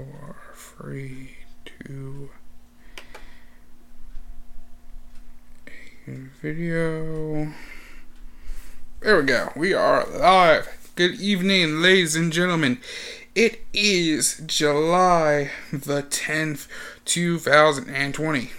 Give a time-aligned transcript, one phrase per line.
[0.00, 2.30] four, three, two,
[6.40, 7.52] video.
[9.00, 9.52] There we go.
[9.54, 10.90] We are live.
[10.96, 12.78] Good evening, ladies and gentlemen.
[13.34, 16.66] It is July the 10th,
[17.04, 18.50] 2020.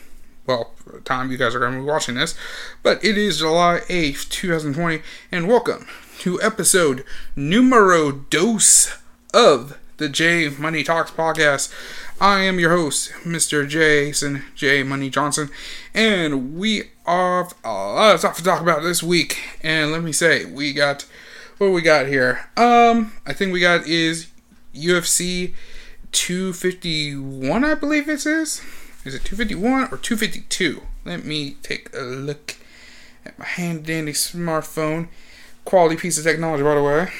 [0.45, 0.73] Well,
[1.05, 2.35] time you guys are going to be watching this,
[2.83, 5.01] but it is July 8th, 2020,
[5.31, 5.87] and welcome
[6.19, 7.03] to episode
[7.35, 8.95] numero dos
[9.33, 11.71] of the J Money Talks podcast.
[12.19, 13.69] I am your host, Mr.
[13.69, 15.51] Jason J Money Johnson,
[15.93, 19.37] and we have a lot of stuff to talk about this week.
[19.61, 21.05] And let me say, we got
[21.59, 22.49] what we got here.
[22.57, 24.31] Um, I think we got is
[24.73, 25.53] UFC
[26.11, 28.25] 251, I believe it is.
[28.25, 28.61] Is
[29.05, 30.81] Is it 251 or 252?
[31.05, 32.55] Let me take a look
[33.23, 35.09] at my hand dandy smartphone.
[35.63, 37.11] Quality piece of technology, by the way.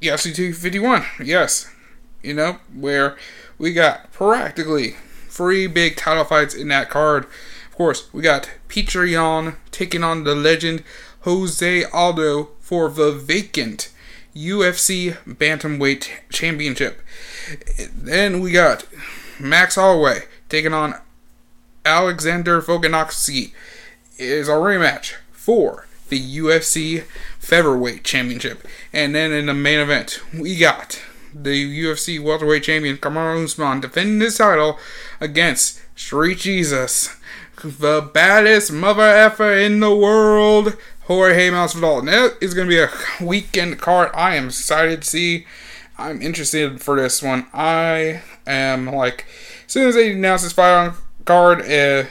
[0.00, 1.70] UFC 251, yes.
[2.22, 3.16] You know, where
[3.58, 4.96] we got practically
[5.28, 7.24] three big title fights in that card.
[7.70, 10.82] Of course, we got Petr Yan taking on the legend
[11.20, 13.92] Jose Aldo for the vacant
[14.34, 17.00] UFC Bantamweight Championship.
[17.92, 18.86] Then we got
[19.40, 20.94] Max Holloway taking on
[21.84, 23.52] Alexander Volkanovski.
[24.16, 27.04] Is a rematch for the UFC
[27.48, 28.68] Featherweight Championship.
[28.92, 34.20] And then in the main event, we got the UFC welterweight champion Kamaru Usman defending
[34.20, 34.78] his title
[35.18, 37.16] against Street Jesus,
[37.62, 42.04] the baddest mother effer in the world, Jorge Masvidal.
[42.04, 42.90] That is going to be a
[43.24, 44.10] weekend card.
[44.12, 45.46] I am excited to see.
[45.96, 47.46] I'm interested for this one.
[47.54, 49.24] I am like,
[49.64, 52.04] as soon as they announce this fight on card, uh,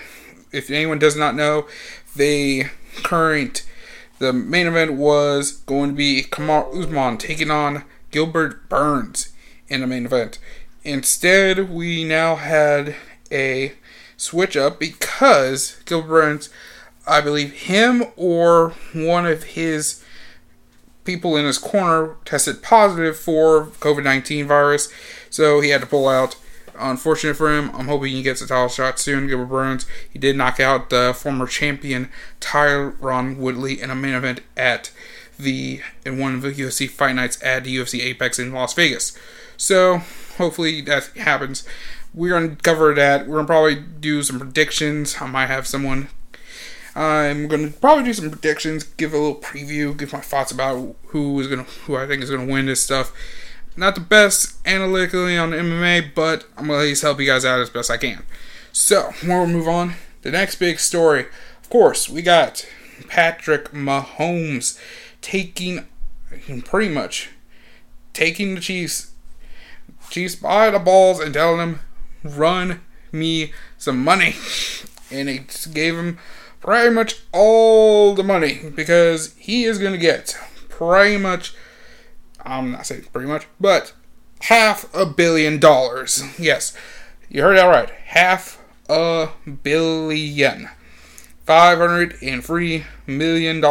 [0.51, 1.67] if anyone does not know,
[2.15, 2.65] the
[3.03, 3.66] current
[4.19, 9.31] the main event was going to be Kamaru Usman taking on Gilbert Burns
[9.67, 10.39] in the main event.
[10.83, 12.95] Instead, we now had
[13.31, 13.73] a
[14.15, 16.49] switch up because Gilbert Burns,
[17.05, 20.03] I believe him or one of his
[21.03, 24.91] people in his corner tested positive for COVID 19 virus,
[25.29, 26.35] so he had to pull out.
[26.79, 27.71] Unfortunate for him.
[27.73, 29.27] I'm hoping he gets a title shot soon.
[29.27, 29.85] Gilbert Burns.
[30.11, 34.91] He did knock out the former champion Tyron Woodley in a main event at
[35.39, 39.17] the in one of the UFC fight nights at the UFC Apex in Las Vegas.
[39.55, 40.01] So
[40.37, 41.63] hopefully that happens.
[42.13, 43.27] We're gonna cover that.
[43.27, 45.17] We're gonna probably do some predictions.
[45.19, 46.09] I might have someone.
[46.95, 51.39] I'm gonna probably do some predictions, give a little preview, give my thoughts about who
[51.39, 53.11] is gonna, who I think is gonna win this stuff.
[53.77, 57.59] Not the best analytically on MMA, but I'm gonna at least help you guys out
[57.59, 58.23] as best I can.
[58.71, 59.93] So, before we move on,
[60.23, 61.27] the next big story,
[61.61, 62.67] of course, we got
[63.07, 64.79] Patrick Mahomes
[65.21, 65.87] taking
[66.65, 67.29] pretty much
[68.13, 69.11] taking the Chiefs
[70.09, 71.79] Chiefs by the balls and telling them
[72.23, 74.35] run me some money.
[75.09, 76.17] And he gave him
[76.59, 81.55] pretty much all the money because he is going to get pretty much,
[82.45, 83.93] I'm not saying pretty much, but
[84.41, 86.23] half a billion dollars.
[86.39, 86.75] Yes,
[87.29, 87.89] you heard that right.
[87.89, 89.29] Half a
[89.63, 90.69] billion.
[91.45, 93.61] $503 million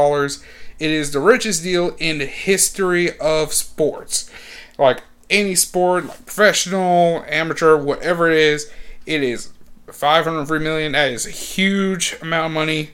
[0.78, 4.30] it is the richest deal in the history of sports.
[4.78, 8.70] Like any sport, like professional, amateur, whatever it is,
[9.06, 9.52] it is
[9.90, 10.92] 503 million.
[10.92, 12.90] That is a huge amount of money.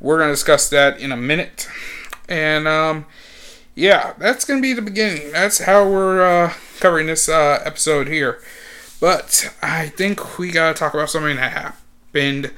[0.00, 1.68] We're going to discuss that in a minute.
[2.28, 3.04] And um,
[3.78, 5.30] yeah, that's going to be the beginning.
[5.30, 8.42] That's how we're uh, covering this uh, episode here.
[9.00, 12.52] But I think we got to talk about something that happened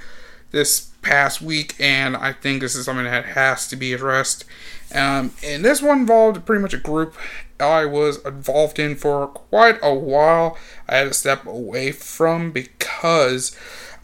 [0.50, 4.46] this past week, and I think this is something that has to be addressed.
[4.94, 7.14] Um, and this one involved pretty much a group
[7.60, 10.56] I was involved in for quite a while.
[10.88, 13.54] I had to step away from because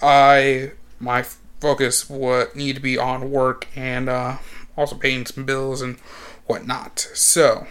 [0.03, 1.23] I my
[1.61, 4.37] focus would need to be on work and uh,
[4.77, 5.99] also paying some bills and
[6.47, 7.01] whatnot.
[7.15, 7.67] So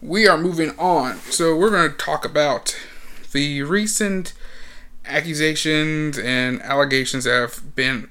[0.00, 1.16] we are moving on.
[1.18, 2.76] So we're going to talk about
[3.32, 4.34] the recent
[5.04, 8.08] accusations and allegations that have been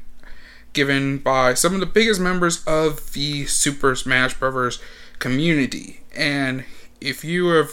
[0.73, 4.81] given by some of the biggest members of the Super Smash Bros.
[5.19, 6.01] community.
[6.15, 6.63] And
[7.00, 7.67] if you are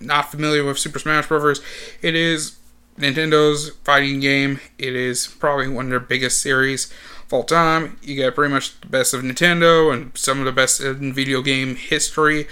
[0.00, 1.60] not familiar with Super Smash Bros.,
[2.02, 2.58] it is
[2.98, 4.60] Nintendo's fighting game.
[4.78, 6.92] It is probably one of their biggest series
[7.32, 7.98] of all time.
[8.02, 11.42] You get pretty much the best of Nintendo and some of the best in video
[11.42, 12.46] game history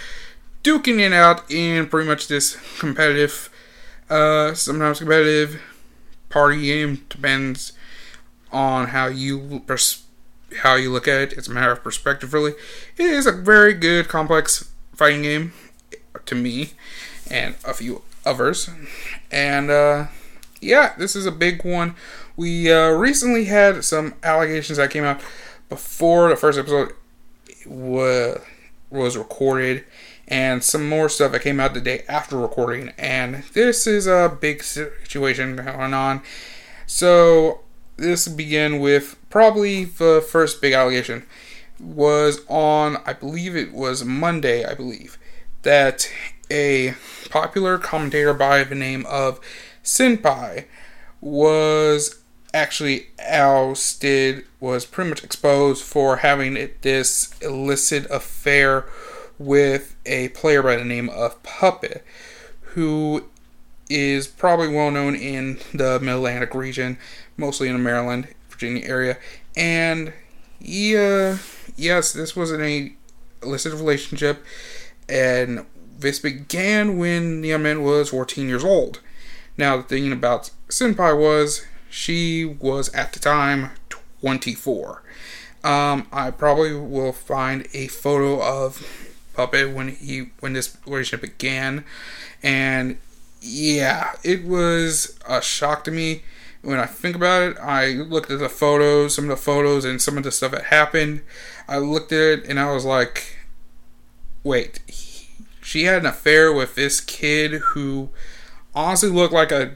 [0.63, 3.51] duking it out in pretty much this competitive,
[4.09, 5.61] uh, sometimes competitive
[6.29, 7.05] party game.
[7.09, 7.73] Depends
[8.53, 10.05] on how you pers-
[10.63, 11.33] how you look at it.
[11.35, 12.53] It's a matter of perspective, really.
[12.97, 15.53] It is a very good, complex fighting game
[16.27, 16.71] to me,
[17.31, 18.69] and a few others.
[19.31, 20.07] And uh,
[20.61, 21.95] yeah, this is a big one.
[22.41, 25.21] We uh, recently had some allegations that came out
[25.69, 26.95] before the first episode
[27.67, 28.41] was
[28.89, 29.85] was recorded,
[30.27, 32.95] and some more stuff that came out the day after recording.
[32.97, 36.23] And this is a big situation going on.
[36.87, 37.61] So
[37.99, 41.27] this began with probably the first big allegation
[41.79, 45.19] was on I believe it was Monday, I believe,
[45.61, 46.11] that
[46.51, 46.95] a
[47.29, 49.41] popular commentator by the name of
[49.85, 50.65] Senpai
[51.21, 52.20] was
[52.53, 58.87] actually ousted, was pretty much exposed for having this illicit affair
[59.39, 62.05] with a player by the name of Puppet,
[62.75, 63.25] who
[63.89, 66.99] is probably well known in the Mid Atlantic region,
[67.37, 69.17] mostly in the Maryland, Virginia area.
[69.57, 70.13] And
[70.61, 71.39] yeah,
[71.77, 72.97] yes, this was an
[73.43, 74.45] illicit relationship,
[75.09, 75.65] and
[75.99, 79.01] this began when the young man was 14 years old.
[79.57, 83.71] Now, the thing about Senpai was she was at the time
[84.21, 85.03] 24.
[85.63, 88.87] Um, I probably will find a photo of
[89.35, 91.85] Puppet when he when this relationship began,
[92.43, 92.99] and
[93.41, 96.23] yeah, it was a shock to me
[96.63, 97.59] when I think about it.
[97.59, 100.65] I looked at the photos, some of the photos, and some of the stuff that
[100.65, 101.23] happened.
[101.69, 103.37] I looked at it and I was like,
[104.43, 105.29] wait, he,
[105.63, 108.11] she had an affair with this kid who
[108.75, 109.75] honestly looked like a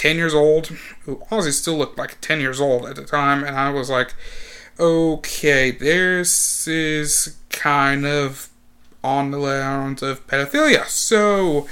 [0.00, 0.68] 10 years old,
[1.04, 4.14] who honestly still looked like 10 years old at the time, and I was like,
[4.78, 8.48] okay, this is kind of
[9.04, 10.86] on the lines of pedophilia.
[10.86, 11.68] So,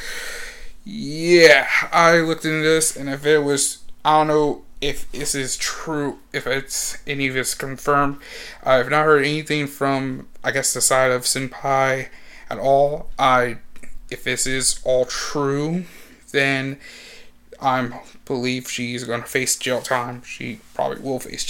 [0.85, 5.57] yeah, I looked into this, and if it was, I don't know if this is
[5.57, 8.19] true, if it's any of this confirmed.
[8.63, 12.09] I've not heard anything from, I guess, the side of Senpai
[12.51, 13.09] at all.
[13.19, 13.57] I,
[14.11, 15.87] if this is all true,
[16.33, 16.79] then
[17.61, 20.23] I believe she's going to face jail time.
[20.23, 21.45] She probably will face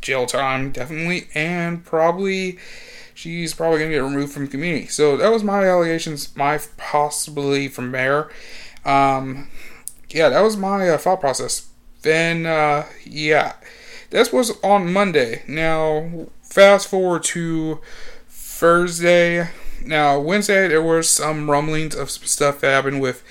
[0.00, 2.58] jail time, definitely, and probably
[3.14, 4.88] she's probably going to get removed from community.
[4.88, 8.30] So that was my allegations, my possibility from there.
[8.84, 9.48] Um,
[10.10, 11.68] yeah, that was my uh, thought process.
[12.02, 13.54] Then, uh, yeah,
[14.10, 15.42] this was on Monday.
[15.48, 17.80] Now, fast forward to
[18.28, 19.48] Thursday.
[19.84, 23.22] Now, Wednesday, there were some rumblings of some stuff that happened with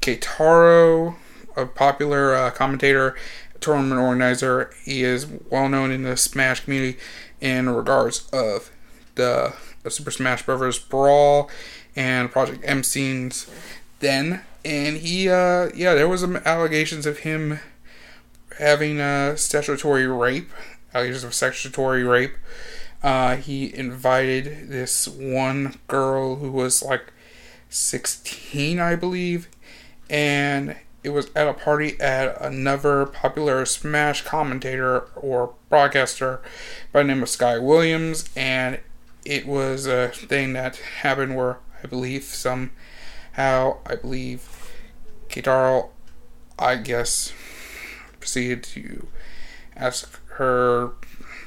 [0.00, 1.16] Keitaro
[1.56, 3.16] a popular uh, commentator,
[3.60, 4.70] tournament organizer.
[4.84, 6.98] He is well known in the Smash community
[7.40, 8.70] in regards of
[9.14, 10.78] the, the Super Smash Bros.
[10.78, 11.50] Brawl
[11.96, 13.50] and Project M scenes
[14.00, 14.42] then.
[14.64, 17.58] And he, uh, yeah, there was some allegations of him
[18.58, 20.50] having a statutory rape,
[20.94, 22.34] allegations of statutory rape.
[23.02, 27.12] Uh, he invited this one girl who was like
[27.70, 29.48] 16, I believe,
[30.08, 36.40] and it was at a party at another popular Smash commentator or broadcaster
[36.92, 38.80] by the name of Sky Williams, and
[39.24, 42.70] it was a thing that happened where I believe somehow
[43.36, 44.72] I believe
[45.28, 45.88] Keitaro,
[46.58, 47.32] I guess,
[48.20, 49.08] proceeded to
[49.74, 50.92] ask her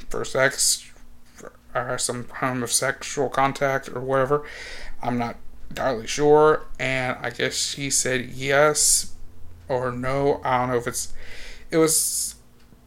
[0.09, 0.91] for sex,
[1.73, 4.43] or some kind of sexual contact or whatever.
[5.01, 5.37] I'm not
[5.69, 9.14] entirely sure, and I guess she said yes,
[9.67, 10.41] or no.
[10.43, 11.13] I don't know if it's.
[11.71, 12.35] It was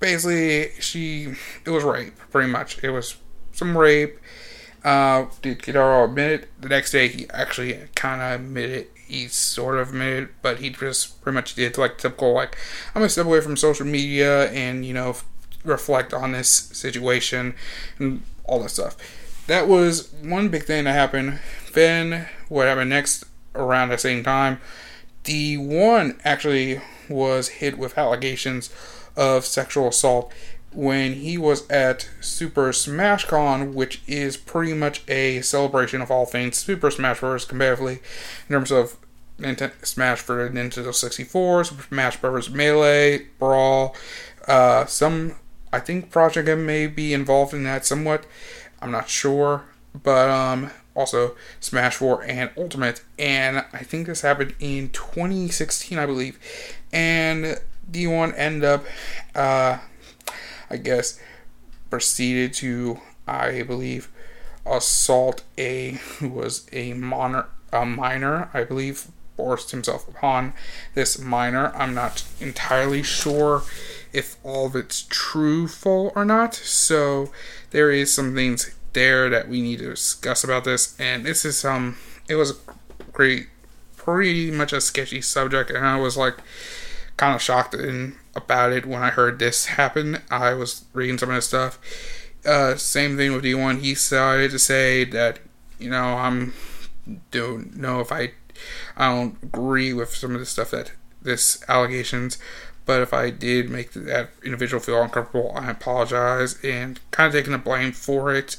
[0.01, 1.35] basically she.
[1.65, 2.83] It was rape, pretty much.
[2.83, 3.17] It was
[3.53, 4.19] some rape.
[4.85, 6.63] Uh, did Keitaro admit it?
[6.63, 11.21] The next day, he actually kind of admitted He sort of admitted, but he just
[11.21, 12.57] pretty much did like typical like
[12.95, 15.17] I'm gonna step away from social media and you know
[15.65, 17.55] reflect on this situation
[17.99, 18.97] and all that stuff.
[19.49, 21.41] That was one big thing that happened.
[21.73, 24.61] Then what happened next around the same time
[25.29, 26.81] D1 actually
[27.11, 28.71] was hit with allegations
[29.15, 30.33] of sexual assault
[30.73, 36.25] when he was at Super Smash Con, which is pretty much a celebration of all
[36.25, 37.45] things Super Smash Bros.
[37.45, 38.01] comparatively
[38.49, 38.97] in terms of
[39.39, 42.49] Nintendo Smash for Nintendo 64, Super Smash Bros.
[42.49, 43.95] Melee, Brawl,
[44.47, 45.37] uh, some
[45.71, 48.25] I think Project M may be involved in that somewhat.
[48.81, 53.03] I'm not sure, but um, also Smash 4 and Ultimate.
[53.19, 56.39] And I think this happened in 2016, I believe.
[56.93, 58.85] And D1 ended up,
[59.35, 59.79] uh,
[60.69, 61.21] I guess,
[61.89, 64.09] proceeded to, I believe,
[64.67, 70.53] assault a who was a minor, a minor, I believe, forced himself upon
[70.95, 71.73] this minor.
[71.77, 73.63] I'm not entirely sure
[74.13, 76.55] if all of it's truthful or not.
[76.55, 77.31] So
[77.71, 80.99] there is some things there that we need to discuss about this.
[80.99, 81.97] And this is um,
[82.29, 82.55] it was a
[83.13, 83.49] great
[83.97, 86.39] pretty much a sketchy subject, and I was like
[87.17, 90.19] kind of shocked in, about it when I heard this happen.
[90.31, 91.79] I was reading some of his stuff.
[92.47, 93.81] Uh, same thing with D1.
[93.81, 95.41] He decided to say that
[95.79, 96.55] you know I'm
[97.31, 98.33] don't know if I
[98.97, 102.39] I don't agree with some of the stuff that this allegations,
[102.89, 107.53] but if I did make that individual feel uncomfortable, I apologize and kind of taking
[107.53, 108.57] the blame for it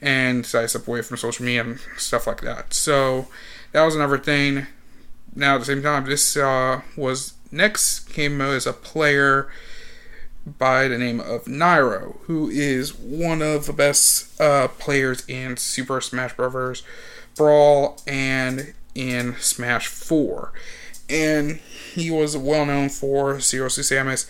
[0.00, 2.74] and decided to step away from social media and stuff like that.
[2.74, 3.26] So
[3.72, 4.68] that was another thing.
[5.34, 9.48] Now at the same time, this uh, was next came as a player
[10.46, 16.00] by the name of Nairo, who is one of the best uh, players in Super
[16.00, 16.84] Smash Bros.
[17.34, 20.52] Brawl and in Smash 4.
[21.12, 21.60] And
[21.94, 24.28] he was well known for Zero Suit Samus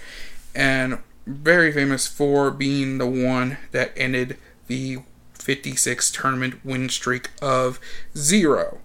[0.54, 4.36] and very famous for being the one that ended
[4.66, 4.98] the
[5.34, 7.78] 56 tournament win streak of
[8.16, 8.80] Zero,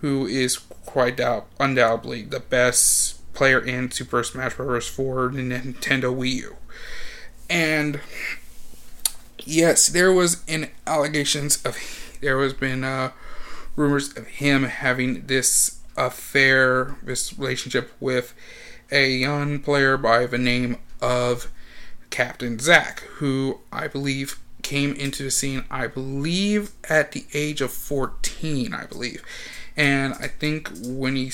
[0.00, 4.88] who is quite doubt, undoubtedly the best player in Super Smash Bros.
[4.88, 6.56] for Nintendo Wii U.
[7.50, 8.00] And
[9.38, 11.76] yes, there was an allegations of
[12.20, 13.10] there was been uh,
[13.76, 18.34] rumors of him having this affair, this relationship with
[18.90, 21.50] a young player by the name of
[22.10, 27.72] Captain Zack, who I believe came into the scene, I believe, at the age of
[27.72, 29.22] 14, I believe.
[29.76, 31.32] And I think when he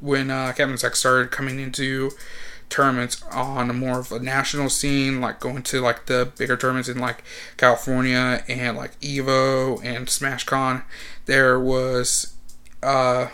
[0.00, 2.10] when uh, Captain Zack started coming into
[2.68, 6.88] tournaments on a more of a national scene, like going to like the bigger tournaments
[6.88, 7.22] in like
[7.56, 10.82] California and like Evo and SmashCon,
[11.26, 12.34] there was
[12.82, 13.28] uh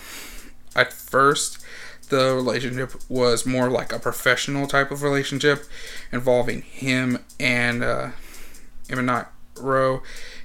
[0.74, 1.58] at first
[2.08, 5.64] the relationship was more like a professional type of relationship
[6.10, 8.10] involving him and uh
[8.88, 10.00] him and Nairo, you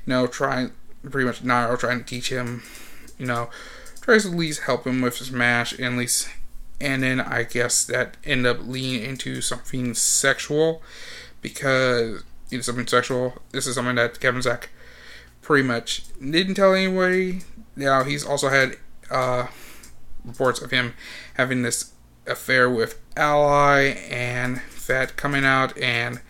[0.07, 0.71] know, trying
[1.09, 2.63] pretty much Nairo trying to teach him,
[3.17, 3.49] you know,
[4.01, 6.29] tries to at least help him with his match and at least
[6.81, 10.81] and then I guess that end up leading into something sexual
[11.41, 13.41] because you know something sexual.
[13.51, 14.69] This is something that Captain Zack
[15.41, 17.41] pretty much didn't tell anybody.
[17.75, 18.77] Now he's also had
[19.09, 19.47] uh,
[20.25, 20.93] reports of him
[21.35, 21.93] having this
[22.25, 26.21] affair with Ally and that coming out, and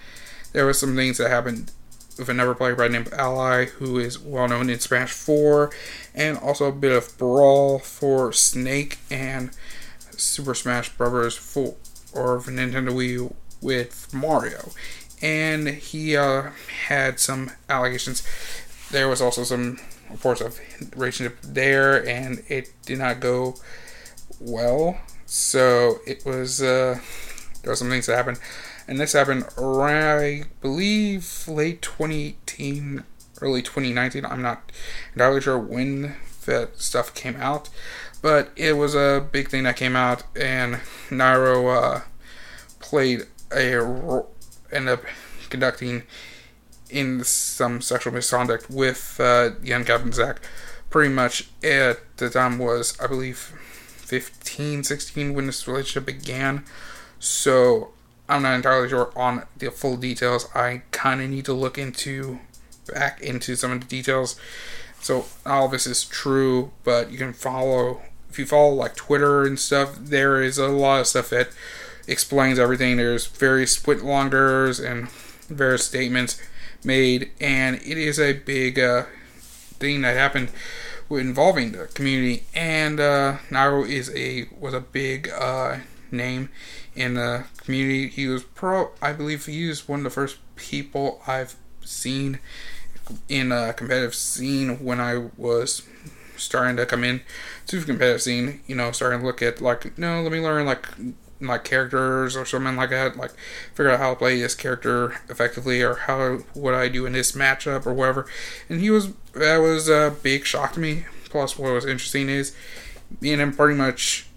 [0.52, 1.72] there was some things that happened
[2.18, 5.72] with another player by the name of Ally, who is well known in Smash 4,
[6.14, 9.52] and also a bit of Brawl for Snake and
[10.12, 11.36] Super Smash Bros.
[11.36, 11.76] 4
[12.14, 14.72] or Nintendo Wii with Mario.
[15.22, 16.52] And he uh,
[16.88, 18.28] had some allegations.
[18.92, 19.80] There was also some
[20.12, 20.60] reports of
[20.96, 23.56] relationship there, and it did not go
[24.44, 25.00] well.
[25.26, 27.00] So it was uh,
[27.62, 28.40] there were some things that happened,
[28.88, 33.04] and this happened around, I believe, late 2018,
[33.42, 34.26] early 2019.
[34.26, 34.72] I'm not
[35.14, 37.70] entirely sure when that stuff came out,
[38.22, 40.76] but it was a big thing that came out, and
[41.10, 42.02] Nairo uh,
[42.80, 44.24] played a
[44.72, 45.06] ended up
[45.50, 46.04] conducting
[46.90, 50.42] in some sexual misconduct with uh, young Captain Zack.
[50.90, 53.52] Pretty much at the time was, I believe,
[54.20, 56.64] 15, 16 when this relationship began.
[57.20, 57.90] So
[58.28, 60.48] I'm not entirely sure on the full details.
[60.56, 62.40] I kind of need to look into
[62.92, 64.40] back into some of the details.
[65.00, 69.60] So all this is true, but you can follow if you follow like Twitter and
[69.60, 71.50] stuff, there is a lot of stuff that
[72.08, 72.98] explains everything.
[72.98, 75.10] There's various split longers and
[75.50, 76.42] various statements
[76.84, 79.04] made, and it is a big uh,
[79.80, 80.50] thing that happened
[81.18, 82.44] involving the community.
[82.54, 85.78] And uh, Nairo is a was a big uh,
[86.12, 86.50] name
[86.96, 88.08] in the community.
[88.08, 88.92] He was pro.
[89.02, 92.40] I believe he was one of the first people I've seen
[93.28, 95.84] in a competitive scene when I was
[96.38, 97.22] starting to come in
[97.68, 100.66] to the competitive scene, you know, starting to look at like, no, let me learn
[100.66, 100.88] like
[101.48, 103.32] like characters or something like that, like
[103.74, 107.34] figure out how to play this character effectively or how would I do in this
[107.34, 108.26] matchup or whatever.
[108.70, 111.06] And he was that was uh, a big shock to me.
[111.30, 112.56] Plus, what was interesting is
[113.20, 114.28] me and him pretty much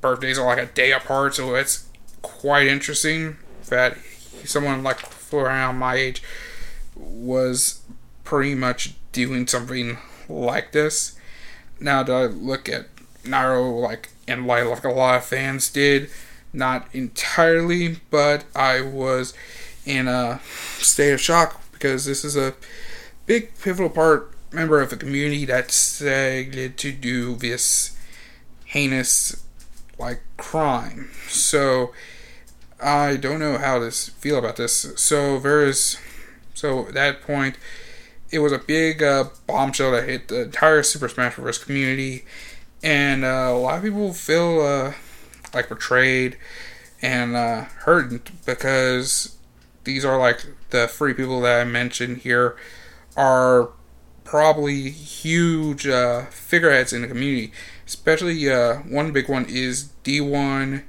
[0.00, 1.88] birthdays are like a day apart, so it's
[2.22, 3.36] quite interesting
[3.68, 3.98] that
[4.44, 5.00] someone like
[5.32, 6.22] around my age
[6.96, 7.82] was
[8.24, 9.98] pretty much doing something
[10.28, 11.18] like this.
[11.80, 12.86] Now that I look at
[13.24, 14.10] Nairo like
[14.46, 16.10] light like a lot of fans did,
[16.52, 19.34] not entirely, but I was
[19.84, 20.40] in a
[20.78, 22.54] state of shock because this is a
[23.26, 27.96] big pivotal part member of the community that decided to do this
[28.66, 29.44] heinous
[29.98, 31.10] like crime.
[31.28, 31.92] So
[32.80, 34.92] I don't know how to feel about this.
[34.96, 35.98] So there's
[36.54, 37.56] so at that point
[38.30, 41.58] it was a big uh, bombshell that hit the entire Super Smash Bros.
[41.58, 42.24] community,
[42.82, 44.92] and uh, a lot of people feel uh,
[45.54, 46.36] like betrayed
[47.02, 49.36] and uh, hurt because
[49.84, 52.56] these are like the three people that I mentioned here
[53.16, 53.70] are
[54.24, 57.52] probably huge uh, figureheads in the community.
[57.86, 60.82] Especially uh, one big one is D1,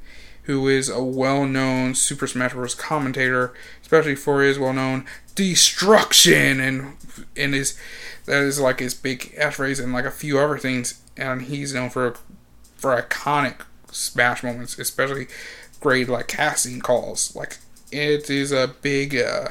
[0.44, 2.76] who is a well-known Super Smash Bros.
[2.76, 5.06] commentator, especially for his well-known
[5.36, 6.98] destruction and
[7.38, 7.80] and his
[8.26, 11.02] that is like his big catchphrase and like a few other things.
[11.20, 12.16] And he's known for
[12.76, 13.62] for iconic
[13.92, 15.28] Smash moments, especially
[15.80, 17.36] great like casting calls.
[17.36, 17.58] Like
[17.92, 19.50] it is a big uh,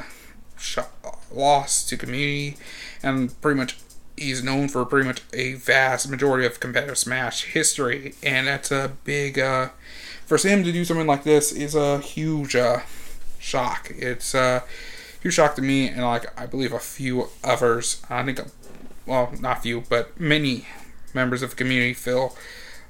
[1.32, 2.56] loss to community,
[3.02, 3.78] and pretty much
[4.16, 8.92] he's known for pretty much a vast majority of competitive Smash history, and that's a
[9.04, 9.38] big.
[9.38, 9.70] Uh,
[10.26, 12.80] for him to do something like this is a huge uh,
[13.38, 13.90] shock.
[13.96, 14.60] It's a uh,
[15.22, 18.02] huge shock to me, and like I believe a few others.
[18.10, 18.40] I think,
[19.06, 20.66] well, not few, but many
[21.14, 22.36] members of the community feel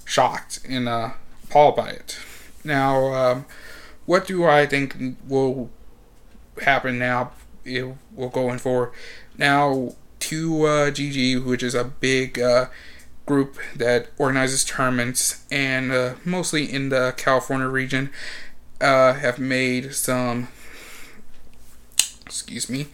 [0.04, 1.10] shocked and uh,
[1.44, 2.18] appalled by it.
[2.64, 3.46] Now, um,
[4.06, 4.96] what do I think
[5.26, 5.70] will
[6.62, 7.32] happen now?
[7.64, 8.92] It will going forward.
[9.37, 12.66] Now, to uh, GG, which is a big uh,
[13.26, 18.10] group that organizes tournaments and uh, mostly in the California region,
[18.80, 20.48] uh, have made some.
[22.25, 22.88] Excuse me.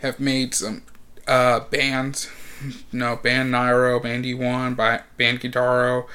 [0.00, 0.82] Have made some
[1.26, 2.28] uh, bands.
[2.92, 6.06] No, banned Nairo, banned D1, banned Keitaro,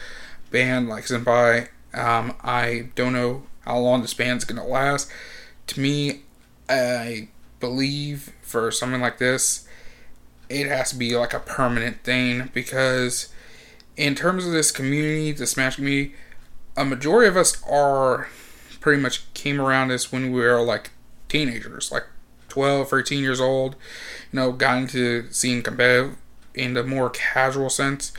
[0.51, 1.68] banned like Senpai.
[1.94, 5.12] Um, I don't know how long this band's gonna last.
[5.68, 6.22] To me,
[6.70, 7.29] I
[7.60, 9.68] believe for something like this,
[10.50, 13.29] it has to be like a permanent thing because
[13.98, 16.15] in terms of this community, the Smash community,
[16.77, 18.29] a majority of us are
[18.79, 20.91] pretty much came around this when we were like
[21.27, 22.06] teenagers, like
[22.48, 23.75] 12, 13 years old,
[24.32, 26.18] you know, got into seeing competitive
[26.53, 28.12] in the more casual sense,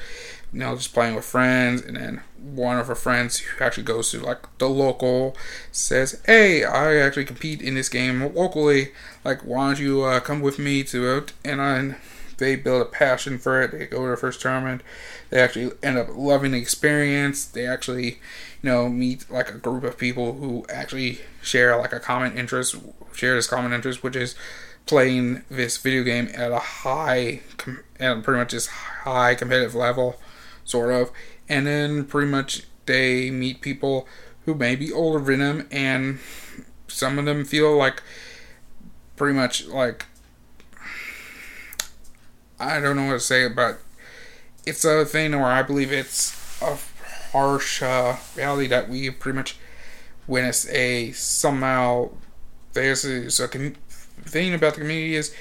[0.53, 4.11] you know, just playing with friends, and then one of our friends who actually goes
[4.11, 5.37] to like the local
[5.71, 8.93] says, "Hey, I actually compete in this game locally.
[9.25, 11.97] Like, why don't you uh, come with me to it?" And then
[12.41, 13.71] they build a passion for it.
[13.71, 14.83] They go to their first tournament.
[15.29, 17.45] They actually end up loving the experience.
[17.45, 18.19] They actually,
[18.63, 22.75] you know, meet like a group of people who actually share like a common interest,
[23.13, 24.35] share this common interest, which is
[24.87, 27.41] playing this video game at a high,
[28.01, 30.17] at pretty much this high competitive level,
[30.65, 31.11] sort of.
[31.49, 34.09] And then pretty much they meet people
[34.45, 36.19] who may be older than them, and
[36.89, 38.03] some of them feel like
[39.17, 40.07] pretty much like
[42.59, 43.79] I don't know what to say, but
[44.67, 46.77] it's a thing where I believe it's a
[47.33, 49.57] harsh uh, reality that we pretty much
[50.27, 52.11] witness a somehow
[52.73, 55.35] there's a, so thing about the community is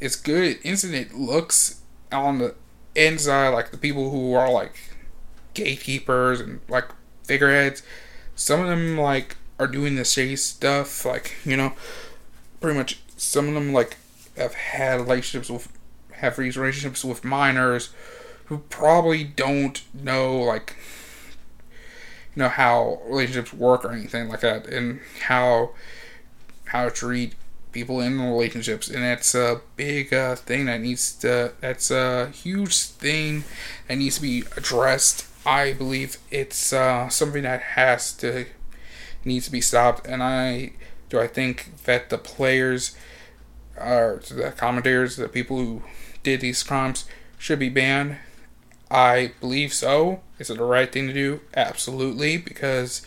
[0.00, 1.80] it's good incident looks
[2.14, 2.54] on the
[2.94, 4.74] inside like the people who are like
[5.52, 6.86] gatekeepers and like
[7.24, 7.82] figureheads
[8.34, 11.72] some of them like are doing the shady stuff like you know
[12.60, 13.96] pretty much some of them like
[14.36, 15.68] have had relationships with
[16.12, 17.90] have these relationships with minors
[18.46, 20.76] who probably don't know like
[22.34, 25.70] you know how relationships work or anything like that and how
[26.66, 27.34] how to treat
[27.74, 32.84] people in relationships and that's a big uh, thing that needs to that's a huge
[32.86, 33.44] thing
[33.88, 38.46] that needs to be addressed i believe it's uh, something that has to
[39.24, 40.72] needs to be stopped and i
[41.10, 42.96] do i think that the players
[43.76, 45.82] or the commentators the people who
[46.24, 47.04] did these crimes
[47.38, 48.16] should be banned?
[48.90, 50.22] I believe so.
[50.38, 51.40] Is it the right thing to do?
[51.54, 53.06] Absolutely, because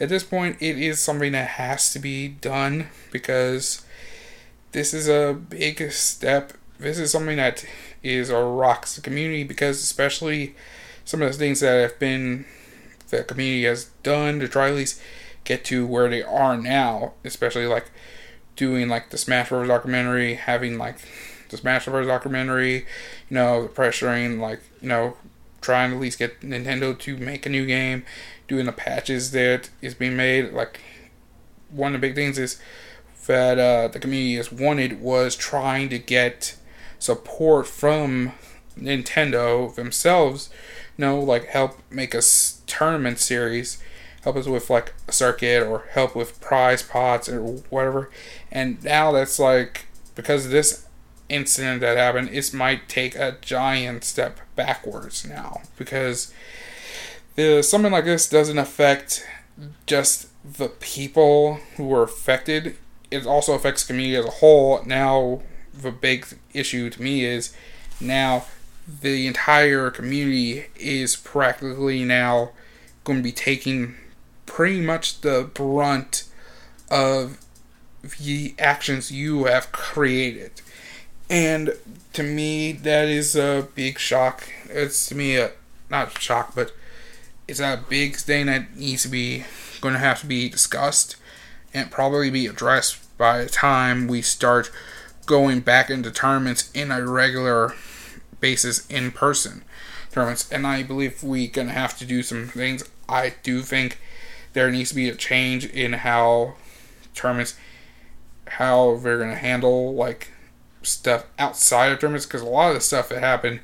[0.00, 3.84] at this point it is something that has to be done because
[4.72, 6.54] this is a big step.
[6.78, 7.64] This is something that
[8.02, 10.56] is a rocks the community because especially
[11.04, 12.44] some of the things that have been
[13.10, 15.00] the community has done to try at least
[15.44, 17.90] get to where they are now, especially like
[18.56, 20.96] doing like the Smash Bros documentary, having like
[21.50, 22.06] the Smash Bros.
[22.06, 25.16] documentary, you know, the pressuring like you know,
[25.60, 28.04] trying to at least get Nintendo to make a new game,
[28.48, 30.52] doing the patches that is being made.
[30.52, 30.80] Like
[31.70, 32.60] one of the big things is
[33.26, 36.56] that uh, the community has wanted was trying to get
[36.98, 38.32] support from
[38.78, 40.50] Nintendo themselves.
[40.96, 42.22] You know, like help make a
[42.66, 43.82] tournament series
[44.22, 48.10] help us with like a circuit or help with prize pots or whatever.
[48.50, 50.86] And now that's like because of this
[51.28, 56.32] incident that happened, it might take a giant step backwards now because
[57.34, 59.26] the, something like this doesn't affect
[59.86, 62.76] just the people who were affected.
[63.12, 64.82] It also affects the community as a whole.
[64.84, 65.42] Now,
[65.74, 67.54] the big issue to me is
[68.00, 68.46] now
[69.00, 72.50] the entire community is practically now
[73.04, 73.96] going to be taking
[74.46, 76.24] pretty much the brunt
[76.90, 77.38] of
[78.20, 80.52] the actions you have created.
[81.30, 81.74] And
[82.12, 84.48] to me, that is a big shock.
[84.68, 85.52] It's to me a
[85.88, 86.72] not shock, but
[87.46, 89.44] it's a big thing that needs to be
[89.80, 91.16] going to have to be discussed
[91.72, 94.68] and probably be addressed by the time we start
[95.26, 97.72] going back into tournaments in a regular
[98.40, 99.62] basis in person
[100.10, 100.50] tournaments.
[100.50, 102.82] And I believe we're going to have to do some things.
[103.08, 104.00] I do think
[104.54, 106.54] there needs to be a change in how
[107.14, 107.56] tournaments,
[108.48, 110.32] how they're going to handle like
[110.82, 113.60] stuff outside of tournaments because a lot of the stuff that happened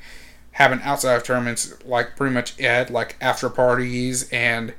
[0.53, 4.75] happened outside of tournaments, like pretty much at like after parties and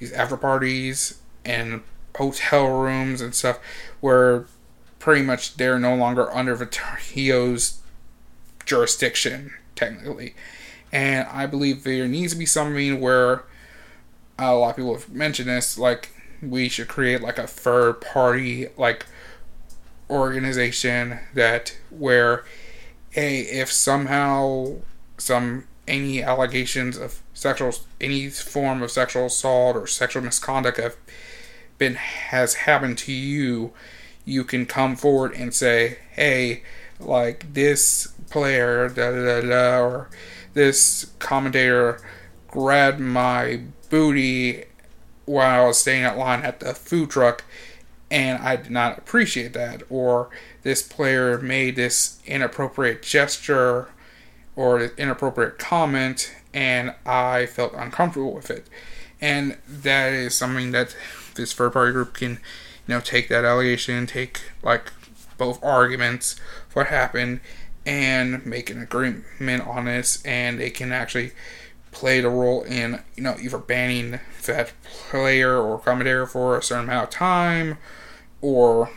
[0.00, 1.82] these after parties and
[2.16, 3.58] hotel rooms and stuff
[4.00, 4.46] where
[4.98, 7.80] pretty much they're no longer under Vito's
[8.64, 10.34] jurisdiction, technically.
[10.92, 13.44] And I believe there needs to be something where
[14.40, 18.00] uh, a lot of people have mentioned this, like we should create like a third
[18.00, 19.06] party like
[20.10, 22.44] organization that where
[23.16, 24.74] a if somehow
[25.16, 30.96] some any allegations of sexual any form of sexual assault or sexual misconduct have
[31.78, 33.72] been has happened to you
[34.24, 36.62] you can come forward and say hey
[36.98, 40.10] like this player da da da, da or
[40.54, 42.00] this commentator
[42.48, 43.60] grabbed my
[43.90, 44.64] booty
[45.26, 47.44] while I was staying at line at the food truck
[48.10, 50.30] and I did not appreciate that or
[50.62, 53.88] this player made this inappropriate gesture
[54.56, 58.68] or inappropriate comment and I felt uncomfortable with it.
[59.20, 60.94] And that is something that
[61.34, 62.38] this third party group can, you
[62.94, 64.92] know, take that allegation, take like
[65.36, 66.36] both arguments,
[66.72, 67.40] what happened,
[67.86, 71.32] and make an agreement on this, and they can actually
[71.92, 76.84] play the role in, you know, either banning that player or commentator for a certain
[76.84, 77.78] amount of time,
[78.40, 78.90] or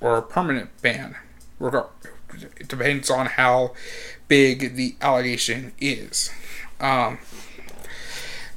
[0.00, 1.16] or a permanent ban.
[1.60, 3.72] It depends on how
[4.26, 6.30] big the allegation is.
[6.80, 7.18] Um,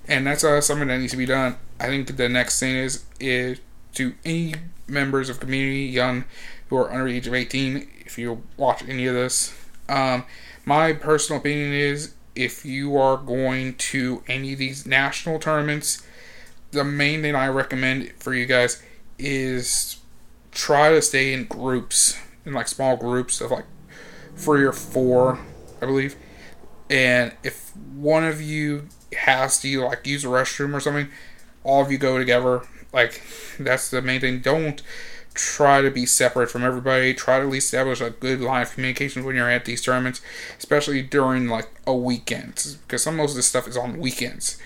[0.07, 1.57] and that's uh, something that needs to be done.
[1.79, 3.59] I think the next thing is is
[3.95, 4.55] to any
[4.87, 6.25] members of community young
[6.69, 9.57] who are under the age of 18 if you watch any of this
[9.89, 10.25] um,
[10.65, 16.05] my personal opinion is if you are going to any of these national tournaments
[16.71, 18.83] the main thing i recommend for you guys
[19.17, 19.97] is
[20.51, 23.65] try to stay in groups in like small groups of like
[24.35, 25.39] three or four
[25.81, 26.15] I believe.
[26.89, 31.09] And if one of you has to like use a restroom or something,
[31.65, 32.61] all of you go together.
[32.93, 33.21] Like
[33.59, 34.39] that's the main thing.
[34.39, 34.81] Don't
[35.33, 37.13] try to be separate from everybody.
[37.13, 40.21] Try to establish a good line of communication when you're at these tournaments,
[40.57, 44.57] especially during like a weekend, because some most of this stuff is on weekends,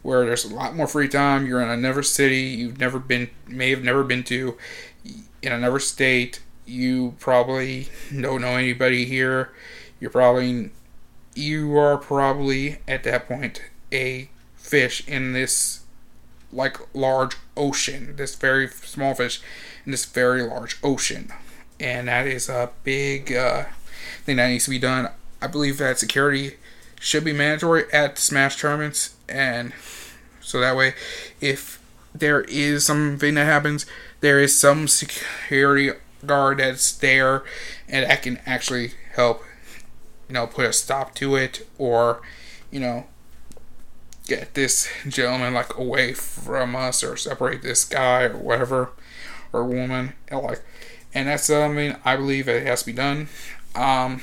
[0.00, 1.46] where there's a lot more free time.
[1.46, 4.56] You're in another city you've never been, may have never been to,
[5.42, 6.40] in another state.
[6.64, 9.52] You probably don't know anybody here
[10.04, 10.70] you're probably
[11.34, 15.83] you are probably at that point a fish in this
[16.54, 19.40] like large ocean, this very small fish
[19.84, 21.32] in this very large ocean,
[21.80, 23.64] and that is a big uh,
[24.24, 25.08] thing that needs to be done.
[25.42, 26.54] I believe that security
[27.00, 29.72] should be mandatory at Smash tournaments, and
[30.40, 30.94] so that way,
[31.40, 31.80] if
[32.14, 33.86] there is something that happens,
[34.20, 35.90] there is some security
[36.24, 37.42] guard that's there,
[37.88, 39.42] and that can actually help
[40.28, 42.22] you know, put a stop to it or,
[42.70, 43.06] you know,
[44.26, 48.90] get this gentleman like away from us or separate this guy or whatever
[49.52, 50.62] or woman like
[51.14, 53.28] and that's something I believe it has to be done.
[53.74, 54.22] Um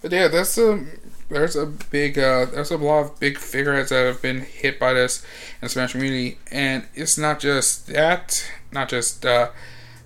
[0.00, 0.84] but yeah, that's a
[1.28, 4.92] there's a big uh there's a lot of big figureheads that have been hit by
[4.92, 5.22] this
[5.60, 9.50] in the Smash community and it's not just that, not just uh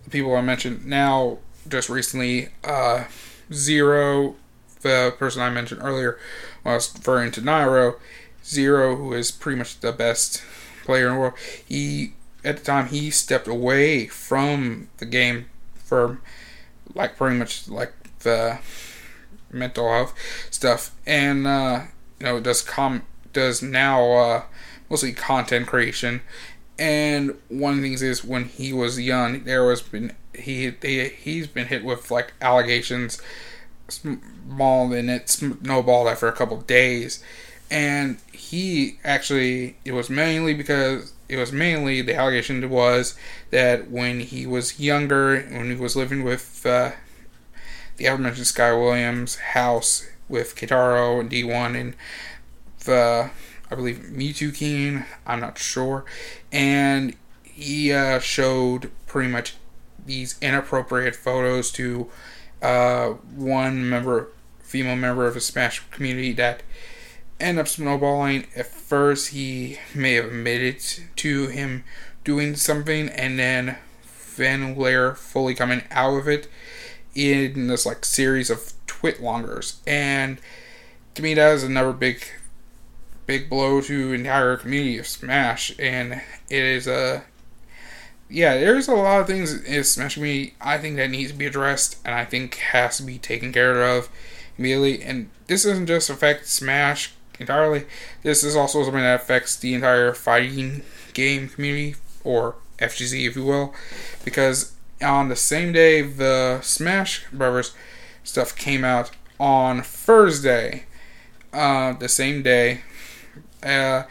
[0.04, 3.04] the people I mentioned now just recently uh
[3.52, 4.36] Zero,
[4.80, 6.18] the person I mentioned earlier,
[6.64, 7.98] was referring to Nairo,
[8.44, 10.42] Zero, who is pretty much the best
[10.84, 11.34] player in the world,
[11.66, 16.20] he at the time he stepped away from the game for
[16.94, 18.58] like pretty much like the
[19.50, 20.14] mental health
[20.50, 21.84] stuff, and uh,
[22.18, 24.42] you know does com does now uh,
[24.90, 26.22] mostly content creation.
[26.78, 31.10] And one of the things is when he was young, there was been he they,
[31.10, 33.20] he's been hit with like allegations
[33.88, 37.22] small and it snowballed after a couple days
[37.70, 43.14] and he actually it was mainly because it was mainly the allegation was
[43.50, 46.92] that when he was younger when he was living with uh,
[47.96, 51.94] the aforementioned Sky Williams house with Keitaro and D1 and
[52.84, 53.30] the
[53.70, 55.04] I believe Mewtwo King.
[55.26, 56.04] I'm not sure,
[56.52, 59.56] and he uh, showed pretty much
[60.04, 62.10] these inappropriate photos to
[62.62, 64.28] uh, one member,
[64.60, 66.62] female member of the Smash community that
[67.40, 68.46] end up snowballing.
[68.56, 70.80] At first, he may have admitted
[71.16, 71.84] to him
[72.24, 76.48] doing something, and then Van Lair fully coming out of it
[77.14, 79.82] in this like series of twit longers.
[79.86, 80.40] And
[81.14, 82.24] to me, that is another big,
[83.26, 85.74] big blow to entire community of Smash.
[85.78, 87.24] And it is a
[88.32, 91.46] yeah, there's a lot of things in Smash Me I think that needs to be
[91.46, 94.08] addressed and I think has to be taken care of
[94.56, 95.02] immediately.
[95.02, 97.84] And this doesn't just affect Smash entirely.
[98.22, 103.44] This is also something that affects the entire fighting game community or FGC, if you
[103.44, 103.74] will,
[104.24, 107.74] because on the same day the Smash Brothers
[108.24, 110.84] stuff came out on Thursday,
[111.52, 112.80] uh, the same day,
[113.62, 114.04] uh,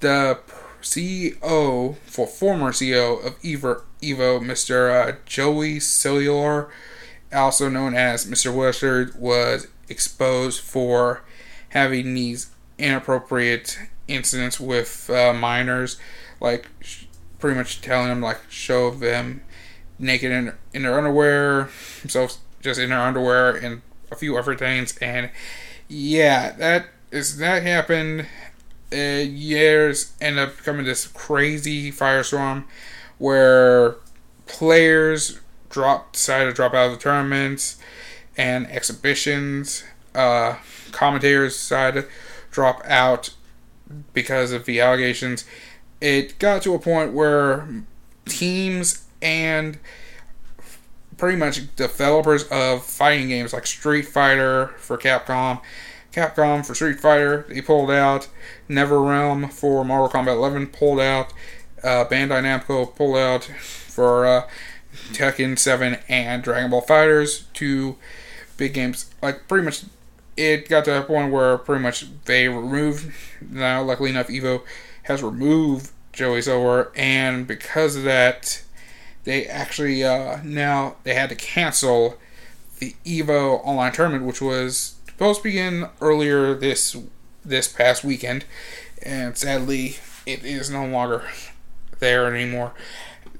[0.00, 0.40] the
[0.86, 4.90] CEO, for former CEO of Evo, Evo Mr.
[4.90, 6.70] Uh, Joey Cuellar,
[7.32, 8.54] also known as Mr.
[8.54, 11.22] Wizard, was exposed for
[11.70, 15.98] having these inappropriate incidents with uh, minors,
[16.40, 16.68] like
[17.38, 19.42] pretty much telling them like show them
[19.98, 21.68] naked in, in their underwear,
[22.00, 25.30] themselves just in their underwear and a few other things, and
[25.88, 28.26] yeah, that is that happened
[28.92, 32.64] uh, years end up becoming this crazy firestorm
[33.18, 33.96] where
[34.46, 37.78] players drop to drop out of the tournaments
[38.36, 39.84] and exhibitions.
[40.14, 40.56] Uh,
[40.92, 42.06] commentators decide to
[42.50, 43.34] drop out
[44.12, 45.44] because of the allegations.
[46.00, 47.68] It got to a point where
[48.26, 49.78] teams and
[51.16, 55.60] pretty much developers of fighting games like Street Fighter for Capcom
[56.16, 58.28] Capcom for Street Fighter, they pulled out.
[58.70, 61.34] NetherRealm for Mortal Kombat 11 pulled out.
[61.84, 64.48] Uh, Bandai Namco pulled out for uh,
[65.12, 67.44] Tekken 7 and Dragon Ball FighterZ.
[67.52, 67.96] two
[68.56, 69.10] big games.
[69.20, 69.84] Like, pretty much,
[70.38, 73.12] it got to a point where pretty much they removed.
[73.42, 74.62] Now, luckily enough, Evo
[75.02, 78.62] has removed Joey Silver, and because of that,
[79.24, 82.16] they actually uh, now they had to cancel
[82.78, 86.94] the Evo online tournament, which was supposed began earlier this
[87.42, 88.44] this past weekend,
[89.02, 91.22] and sadly, it is no longer
[92.00, 92.72] there anymore.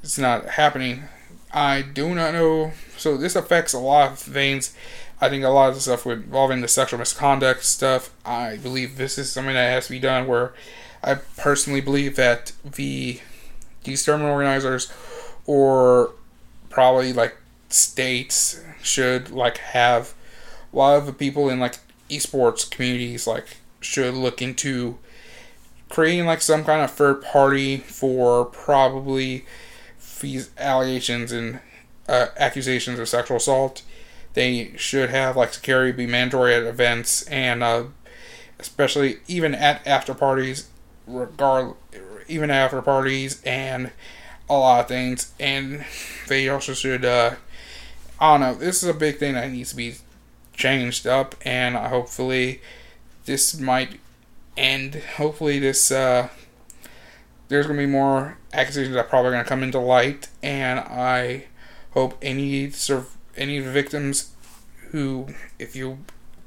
[0.03, 1.05] It's not happening.
[1.53, 2.73] I do not know.
[2.97, 4.75] So this affects a lot of things.
[5.21, 8.11] I think a lot of the stuff involving the sexual misconduct stuff.
[8.25, 10.27] I believe this is something that has to be done.
[10.27, 10.55] Where
[11.05, 13.21] I personally believe that the
[13.85, 14.91] these tournament organizers
[15.45, 16.13] or
[16.71, 17.37] probably like
[17.69, 20.15] states should like have
[20.73, 24.99] a lot of the people in like esports communities like should look into
[25.89, 29.45] creating like some kind of third party for probably
[30.21, 31.61] these allegations and
[32.09, 33.83] uh, accusations of sexual assault.
[34.35, 37.85] They should have like security be mandatory at events and uh,
[38.59, 40.69] especially even at after parties,
[41.07, 41.75] regard
[42.29, 43.91] even after parties and
[44.49, 45.33] a lot of things.
[45.39, 45.85] And
[46.29, 47.05] they also should.
[47.05, 47.37] Uh,
[48.19, 48.55] I don't know.
[48.55, 49.97] This is a big thing that needs to be
[50.57, 52.61] changed up, and hopefully
[53.27, 54.01] this might
[54.57, 54.95] end.
[55.17, 56.29] Hopefully this uh,
[57.49, 61.45] there's gonna be more accusations that are probably gonna come into light, and I
[61.93, 64.33] hope any serve any victims
[64.91, 65.99] who, if you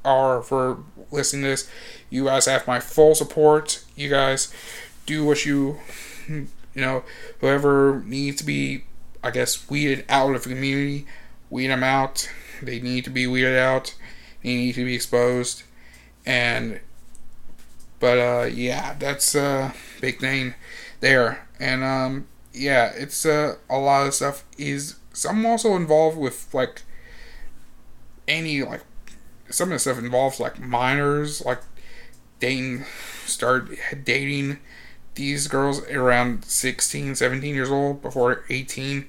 [0.04, 0.78] are for
[1.10, 1.70] listening to this,
[2.08, 3.84] you guys have my full support.
[3.96, 4.52] You guys
[5.06, 5.78] do what you
[6.28, 7.04] you know
[7.40, 8.84] whoever needs to be
[9.22, 11.06] I guess weeded out of the community,
[11.50, 12.30] weed them out.
[12.62, 13.94] They need to be weeded out
[14.42, 15.64] They need to be exposed.
[16.24, 16.80] And,
[17.98, 20.54] but uh, yeah, that's a big thing
[21.00, 21.46] there.
[21.58, 24.96] And um, yeah, it's uh, a lot of stuff is.
[25.28, 26.82] I'm also involved with like
[28.28, 28.82] any like
[29.50, 31.60] some of the stuff involves like minors, like
[32.38, 32.84] dating,
[33.26, 33.68] start
[34.04, 34.58] dating
[35.14, 39.06] these girls around 16, 17 years old before 18.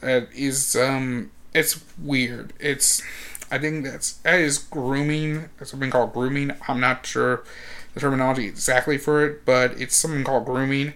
[0.00, 2.52] That is um, it's weird.
[2.58, 3.02] It's
[3.50, 5.48] I think that's that is grooming.
[5.58, 6.52] That's something called grooming.
[6.68, 7.44] I'm not sure
[7.94, 10.92] the terminology exactly for it, but it's something called grooming,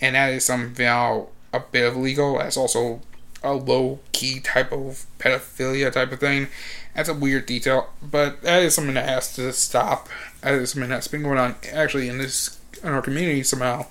[0.00, 2.38] and that is something now a bit of legal.
[2.38, 3.00] That's also
[3.42, 6.48] a low key type of pedophilia type of thing.
[6.94, 10.08] That's a weird detail, but that is something that has to stop.
[10.42, 13.86] That is something that's been going on actually in this in our community somehow,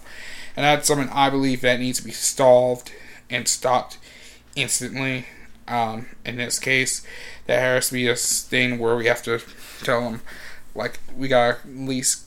[0.56, 2.92] and that's something I believe that needs to be stalled
[3.30, 3.98] and stopped
[4.56, 5.26] instantly.
[5.70, 7.06] Um, in this case,
[7.46, 9.40] that has to be a thing where we have to
[9.84, 10.22] tell them,
[10.74, 12.26] like, we gotta at least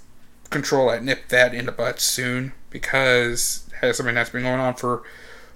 [0.50, 4.74] control that, nip that in the butt soon because that's something that's been going on
[4.74, 5.02] for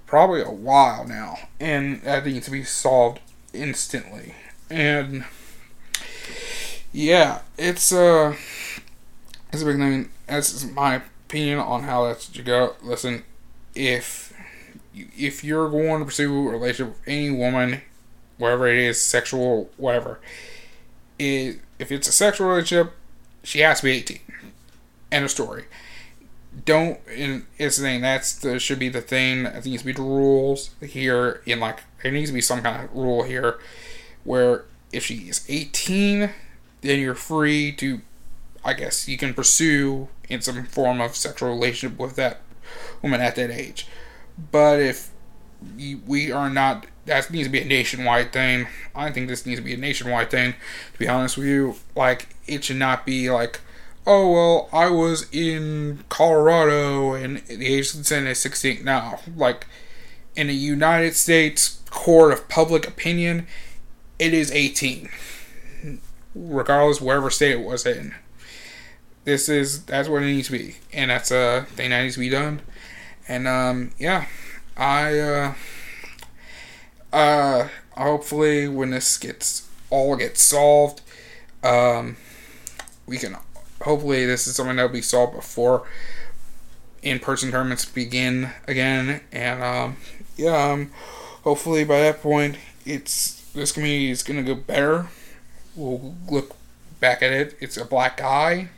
[0.05, 3.19] probably a while now, and that needs to be solved
[3.53, 4.35] instantly.
[4.69, 5.25] And
[6.91, 8.35] yeah, it's uh,
[9.51, 10.09] it's a big thing.
[10.27, 12.75] That's my opinion on how that should go.
[12.81, 13.23] Listen,
[13.75, 14.33] if
[15.17, 17.81] if you're going to pursue a relationship with any woman,
[18.37, 20.19] whatever it is, sexual, whatever,
[21.19, 22.93] it, if it's a sexual relationship,
[23.43, 24.19] she has to be 18.
[25.11, 25.65] End of story.
[26.65, 29.85] Don't, and it's the thing, that's the, should be the thing, I think needs to
[29.85, 33.59] be the rules here, in like, there needs to be some kind of rule here
[34.23, 36.31] where if she is 18,
[36.81, 38.01] then you're free to,
[38.63, 42.41] I guess, you can pursue in some form of sexual relationship with that
[43.01, 43.87] woman at that age.
[44.51, 45.11] But if
[46.05, 48.67] we are not, that needs to be a nationwide thing.
[48.95, 50.53] I think this needs to be a nationwide thing.
[50.93, 53.61] To be honest with you, like it should not be like,
[54.05, 59.19] oh well, I was in Colorado and the age of consent is 16 now.
[59.35, 59.67] Like
[60.35, 63.47] in the United States court of public opinion,
[64.19, 65.09] it is 18,
[66.35, 68.15] regardless wherever state it was in.
[69.23, 72.21] This is that's what it needs to be, and that's a thing that needs to
[72.21, 72.61] be done.
[73.27, 74.25] And um, yeah,
[74.75, 75.53] I uh,
[77.11, 81.01] uh, hopefully when this gets all gets solved,
[81.63, 82.17] um,
[83.05, 83.37] we can
[83.81, 85.87] hopefully this is something that will be solved before
[87.01, 89.21] in-person tournaments begin again.
[89.31, 89.97] And um,
[90.35, 90.91] yeah, um,
[91.43, 95.07] hopefully by that point, it's this community is gonna go better.
[95.75, 96.55] We'll look
[96.99, 97.57] back at it.
[97.59, 98.69] It's a black eye,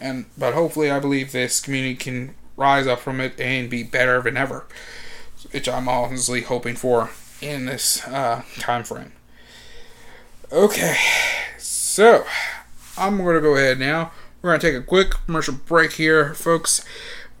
[0.00, 4.20] and but hopefully, I believe this community can rise up from it and be better
[4.20, 4.66] than ever,
[5.52, 9.12] which I'm honestly hoping for in this uh, time frame.
[10.50, 10.96] Okay,
[11.56, 12.26] so
[12.96, 14.10] I'm going to go ahead now.
[14.42, 16.84] We're going to take a quick commercial break here, folks.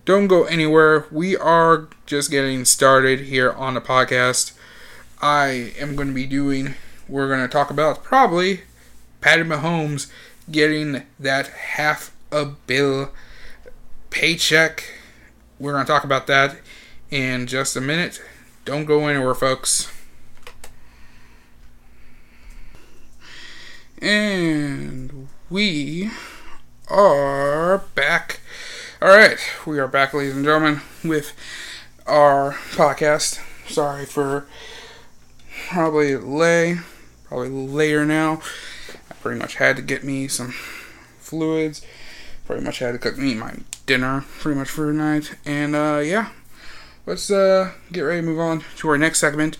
[0.04, 1.06] Don't go anywhere.
[1.10, 4.52] We are just getting started here on the podcast.
[5.20, 6.76] I am going to be doing,
[7.08, 8.60] we're going to talk about probably
[9.20, 10.10] Patty Mahomes
[10.50, 13.10] getting that half a bill
[14.10, 14.97] paycheck
[15.58, 16.56] we're going to talk about that
[17.10, 18.22] in just a minute.
[18.64, 19.92] Don't go anywhere, folks.
[24.00, 26.10] And we
[26.88, 28.40] are back.
[29.02, 31.32] All right, we are back, ladies and gentlemen, with
[32.06, 33.40] our podcast.
[33.68, 34.46] Sorry for
[35.68, 36.78] probably lay,
[37.24, 38.40] probably later now.
[39.10, 40.52] I pretty much had to get me some
[41.18, 41.84] fluids.
[42.46, 43.54] Pretty much had to cook me my
[43.88, 45.34] dinner pretty much for tonight.
[45.44, 46.28] And uh, yeah,
[47.06, 49.58] let's uh, get ready to move on to our next segment.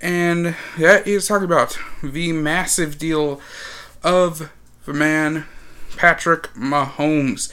[0.00, 3.40] And that is talking about the massive deal
[4.02, 4.50] of
[4.86, 5.44] the man
[5.96, 7.52] Patrick Mahomes.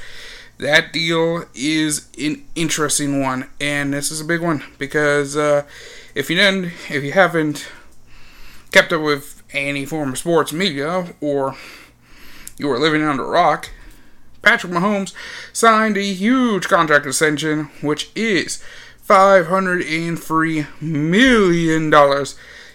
[0.60, 5.64] That deal is an interesting one, and this is a big one because uh,
[6.14, 7.68] if you didn't, if you haven't
[8.72, 11.56] kept up with any form of sports media, or
[12.58, 13.70] you are living under a rock,
[14.44, 15.14] Patrick Mahomes
[15.54, 18.64] signed a huge contract extension, which is
[19.08, 22.26] $503 million.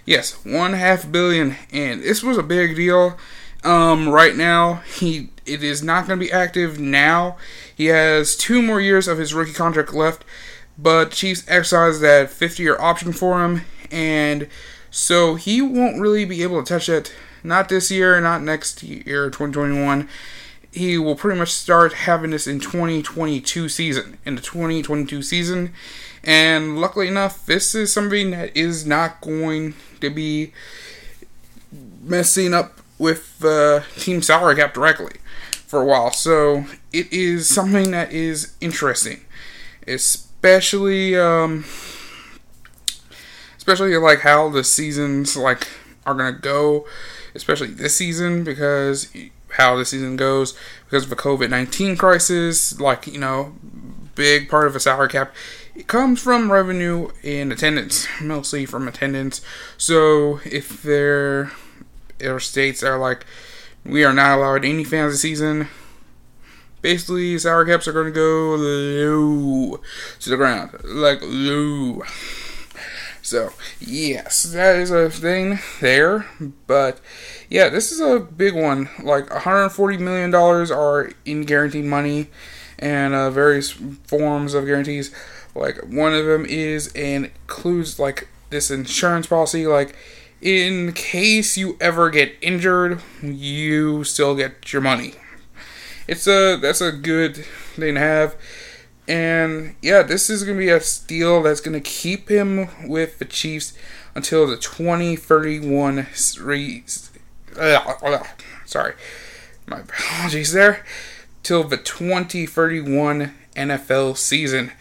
[0.04, 3.18] Yes, one half billion, and this was a big deal.
[3.62, 7.36] Um, right now, he it is not going to be active now.
[7.74, 10.24] He has two more years of his rookie contract left,
[10.78, 14.48] but Chiefs exercised that 50 year option for him, and
[14.90, 17.14] so he won't really be able to touch it.
[17.44, 20.08] Not this year, not next year, 2021
[20.78, 25.72] he will pretty much start having this in 2022 season in the 2022 season.
[26.24, 30.52] And luckily enough this is something that is not going to be
[32.02, 35.16] messing up with uh, team salary cap directly
[35.66, 36.12] for a while.
[36.12, 39.20] So it is something that is interesting.
[39.86, 41.64] Especially um,
[43.56, 45.68] especially like how the seasons like
[46.06, 46.86] are gonna go
[47.34, 49.10] especially this season because
[49.58, 52.80] how the season goes because of the COVID 19 crisis.
[52.80, 53.54] Like, you know,
[54.14, 55.34] big part of a salary cap.
[55.74, 59.42] It comes from revenue and attendance, mostly from attendance.
[59.76, 61.52] So if there
[62.24, 63.26] are states that are like,
[63.84, 65.68] we are not allowed any fans this season,
[66.82, 69.80] basically salary caps are going to go low
[70.20, 72.02] to the ground, like low.
[73.28, 76.24] So yes, that is a thing there,
[76.66, 76.98] but
[77.50, 78.88] yeah, this is a big one.
[79.02, 82.28] Like 140 million dollars are in guaranteed money,
[82.78, 83.72] and uh, various
[84.06, 85.14] forms of guarantees.
[85.54, 89.66] Like one of them is and includes like this insurance policy.
[89.66, 89.94] Like
[90.40, 95.16] in case you ever get injured, you still get your money.
[96.06, 98.36] It's a that's a good thing to have.
[99.08, 103.72] And yeah, this is gonna be a steal that's gonna keep him with the Chiefs
[104.14, 106.06] until the 2031
[107.58, 108.24] uh,
[108.64, 108.94] sorry,
[109.66, 110.84] my apologies there.
[111.42, 114.72] Till the 2031 NFL season.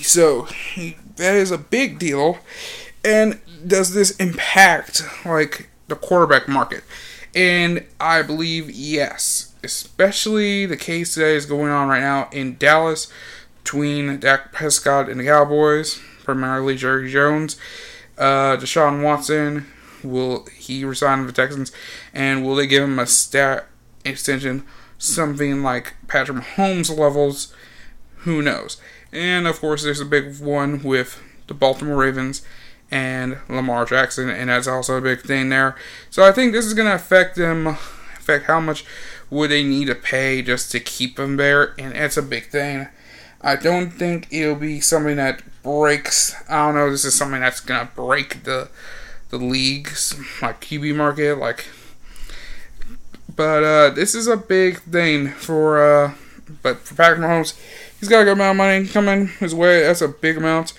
[0.00, 0.46] So
[1.16, 2.38] that is a big deal.
[3.04, 6.84] And does this impact like the quarterback market?
[7.34, 13.12] And I believe yes, especially the case that is going on right now in Dallas
[13.68, 17.58] between Dak Prescott and the Cowboys, primarily Jerry Jones.
[18.16, 19.66] Uh, Deshaun Watson,
[20.02, 21.70] will he resign with the Texans?
[22.14, 23.66] And will they give him a stat
[24.06, 24.64] extension,
[24.96, 27.54] something like Patrick Mahomes levels?
[28.20, 28.80] Who knows?
[29.12, 32.40] And of course, there's a big one with the Baltimore Ravens
[32.90, 35.76] and Lamar Jackson, and that's also a big thing there.
[36.08, 38.86] So I think this is going to affect them, affect how much
[39.28, 42.88] would they need to pay just to keep him there, and it's a big thing.
[43.40, 46.34] I don't think it'll be something that breaks.
[46.48, 46.90] I don't know.
[46.90, 48.68] This is something that's gonna break the
[49.30, 51.66] the leagues like QB market, like.
[53.34, 55.82] But uh, this is a big thing for.
[55.82, 56.14] Uh,
[56.62, 57.58] but for Patrick Mahomes,
[58.00, 59.82] he's got a good amount of money coming his way.
[59.82, 60.72] That's a big amount,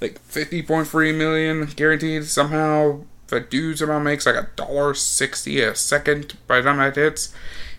[0.00, 2.24] like fifty point three million guaranteed.
[2.24, 6.96] Somehow, the dude's amount makes like a dollar sixty a second by the time that
[6.96, 7.34] hits.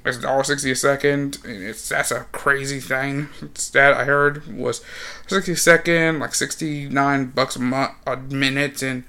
[0.08, 1.40] It's dollar sixty a second.
[1.44, 3.30] It's that's a crazy thing.
[3.74, 4.82] That I heard was
[5.28, 9.04] sixty a second, like sixty nine bucks a month, a minute, and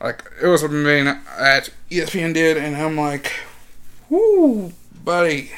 [0.00, 3.32] like it was something that ESPN did, and I'm like,
[4.10, 4.72] whoo,
[5.02, 5.50] buddy.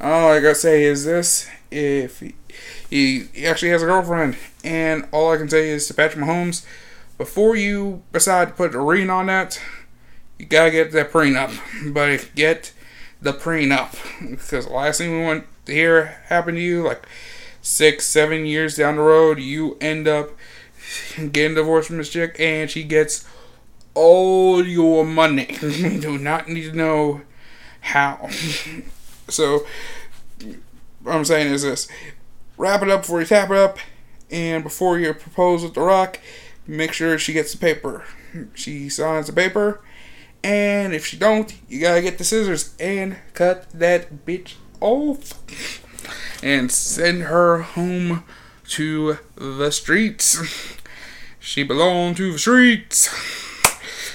[0.00, 2.34] All I gotta say is this: if he,
[2.88, 6.64] he actually has a girlfriend, and all I can say is to Patrick Mahomes,
[7.18, 9.60] before you decide to put a ring on that,
[10.38, 12.20] you gotta get that prenup, buddy.
[12.34, 12.72] Get
[13.20, 13.96] the prenup
[14.30, 17.06] because the last thing we want to hear happen to you, like
[17.62, 20.30] six, seven years down the road, you end up
[21.32, 23.26] getting divorced from this chick and she gets
[23.94, 25.56] all your money.
[25.62, 27.22] you do not need to know
[27.80, 28.28] how.
[29.28, 29.66] so,
[31.02, 31.88] what I'm saying is this
[32.58, 33.78] wrap it up before you tap it up,
[34.30, 36.20] and before you propose with The Rock,
[36.66, 38.04] make sure she gets the paper.
[38.54, 39.80] She signs the paper
[40.42, 45.42] and if she don't, you gotta get the scissors and cut that bitch off.
[46.42, 48.24] And send her home
[48.68, 50.38] to the streets.
[51.40, 53.08] She belonged to the streets.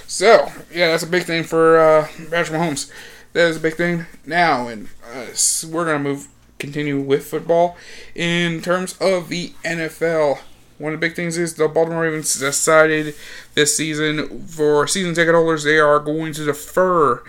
[0.06, 2.92] So, yeah, that's a big thing for uh, Patrick Mahomes.
[3.34, 4.06] That is a big thing.
[4.26, 5.28] Now, and uh,
[5.70, 6.28] we're gonna move,
[6.60, 7.78] continue with football
[8.14, 10.40] in terms of the NFL.
[10.82, 13.14] One of the big things is the Baltimore Ravens decided
[13.54, 17.24] this season for season ticket holders they are going to defer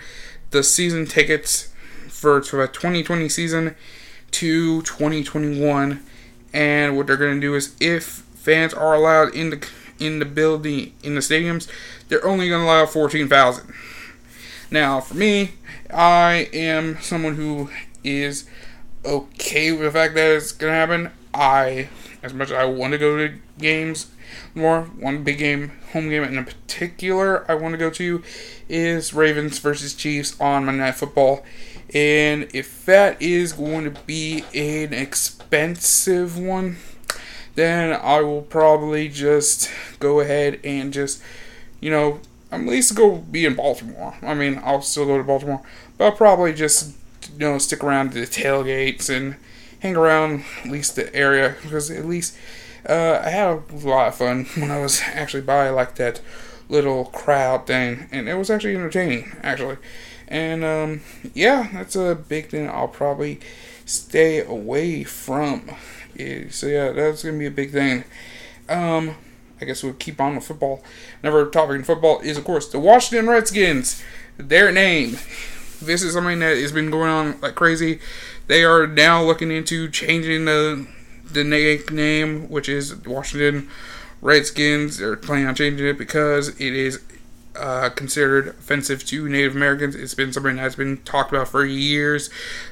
[0.49, 1.71] the season tickets
[2.09, 3.75] for, the 2020 season
[4.31, 6.03] to 2021.
[6.51, 9.67] And what they're going to do is if fans are allowed in the
[9.99, 11.67] in the building in the stadiums,
[12.07, 13.71] they're only going to allow 14,000.
[14.71, 15.51] Now, for me,
[15.93, 17.69] I am someone who
[18.03, 18.49] is
[19.05, 21.11] okay with the fact that it's going to happen.
[21.35, 21.89] I
[22.23, 24.07] as much as I want to go to games
[24.55, 28.23] more, one big game, home game in particular, I want to go to
[28.69, 31.43] is Ravens versus Chiefs on Monday Night Football.
[31.93, 36.77] And if that is going to be an expensive one,
[37.55, 39.69] then I will probably just
[39.99, 41.21] go ahead and just,
[41.79, 42.19] you know,
[42.51, 44.15] at least go be in Baltimore.
[44.21, 45.61] I mean, I'll still go to Baltimore,
[45.97, 46.95] but I'll probably just,
[47.33, 49.35] you know, stick around to the tailgates and
[49.83, 52.37] hang around at least the area because at least
[52.87, 56.21] uh, I had a lot of fun when I was actually by like that
[56.69, 59.77] little crowd thing, and it was actually entertaining actually.
[60.29, 61.01] And um,
[61.33, 63.41] yeah, that's a big thing I'll probably
[63.85, 65.69] stay away from.
[66.49, 68.05] So yeah, that's gonna be a big thing.
[68.69, 69.15] Um,
[69.59, 70.81] I guess we'll keep on with football.
[71.21, 74.01] Another topic in football is, of course, the Washington Redskins.
[74.37, 75.17] Their name.
[75.85, 77.99] This is something that has been going on like crazy
[78.47, 80.87] they are now looking into changing the
[81.25, 83.69] the nickname, which is Washington
[84.21, 84.97] Redskins.
[84.97, 87.01] They're planning on changing it because it is
[87.55, 89.95] uh, considered offensive to Native Americans.
[89.95, 92.29] It's been something that's been talked about for years,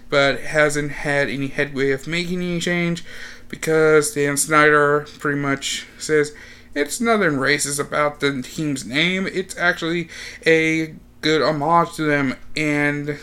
[0.10, 3.04] but hasn't had any headway of making any change
[3.48, 6.36] because Dan Snyder pretty much says
[6.76, 9.28] it's nothing racist about the team's name.
[9.28, 10.10] It's actually
[10.46, 13.18] a good homage to them, and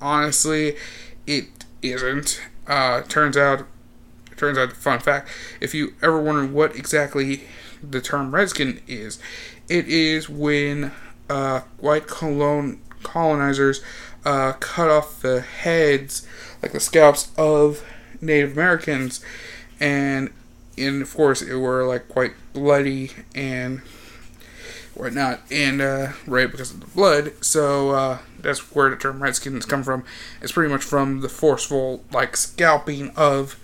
[0.00, 0.76] honestly,
[1.26, 1.46] it
[1.80, 2.40] isn't.
[2.66, 3.66] Uh, turns out,
[4.36, 5.28] turns out, fun fact:
[5.60, 7.44] if you ever wonder what exactly
[7.82, 9.18] the term redskin is,
[9.68, 10.92] it is when
[11.30, 13.82] uh, white colon colonizers
[14.24, 16.26] uh, cut off the heads,
[16.62, 17.84] like the scalps of
[18.20, 19.24] Native Americans,
[19.80, 20.30] and
[20.78, 23.82] and of course it were like quite bloody and
[24.94, 27.32] whatnot, and uh, right because of the blood.
[27.44, 30.04] So uh, that's where the term Redskins come from.
[30.40, 33.58] It's pretty much from the forceful like scalping of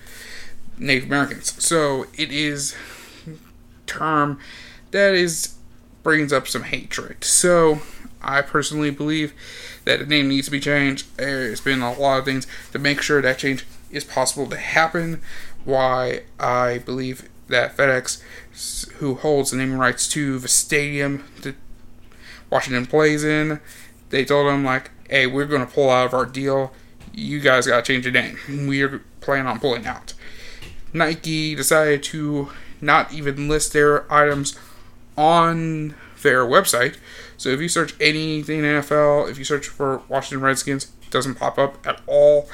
[0.79, 1.63] Native Americans.
[1.63, 2.75] So it is
[3.87, 4.39] term
[4.91, 5.55] that is
[6.03, 7.25] brings up some hatred.
[7.25, 7.81] So
[8.23, 9.33] I personally believe
[9.85, 11.07] that the name needs to be changed.
[11.17, 15.21] There's been a lot of things to make sure that change is possible to happen.
[15.65, 18.23] Why I believe that FedEx,
[18.99, 21.55] who holds the naming rights to the stadium that
[22.51, 23.61] Washington plays in,
[24.11, 26.73] they told them like, "Hey, we're going to pull out of our deal.
[27.13, 28.39] You guys got to change the name.
[28.49, 30.15] We're planning on pulling out."
[30.93, 32.51] Nike decided to
[32.81, 34.59] not even list their items
[35.17, 36.97] on their website.
[37.37, 41.59] So if you search anything NFL, if you search for Washington Redskins, it doesn't pop
[41.59, 42.49] up at all.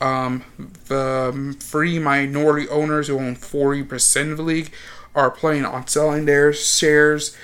[0.00, 0.44] Um,
[0.86, 4.72] the free minority owners who own 40% of the league
[5.14, 7.36] are planning on selling their shares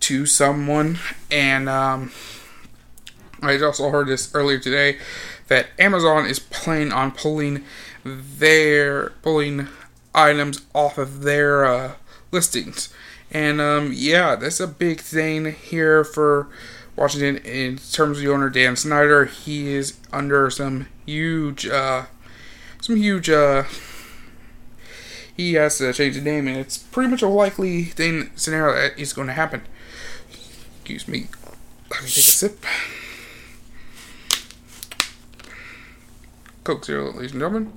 [0.00, 0.98] to someone.
[1.30, 2.12] And um,
[3.42, 4.98] I also heard this earlier today
[5.48, 7.64] that Amazon is planning on pulling
[8.04, 9.68] their pulling
[10.14, 11.92] items off of their uh,
[12.30, 12.92] listings.
[13.30, 16.48] And um, yeah, that's a big thing here for
[16.96, 19.24] Washington in terms of the owner Dan Snyder.
[19.24, 22.04] He is under some huge, uh,
[22.80, 23.30] some huge.
[23.30, 23.64] Uh,
[25.36, 28.98] he has to change the name, and it's pretty much a likely thing scenario that
[28.98, 29.62] is going to happen.
[30.30, 31.26] Excuse me.
[31.90, 32.64] Let me take a sip.
[36.62, 37.72] Coke Zero, ladies and gentlemen.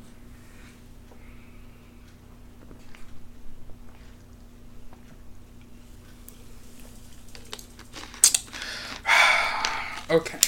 [10.09, 10.39] Okay.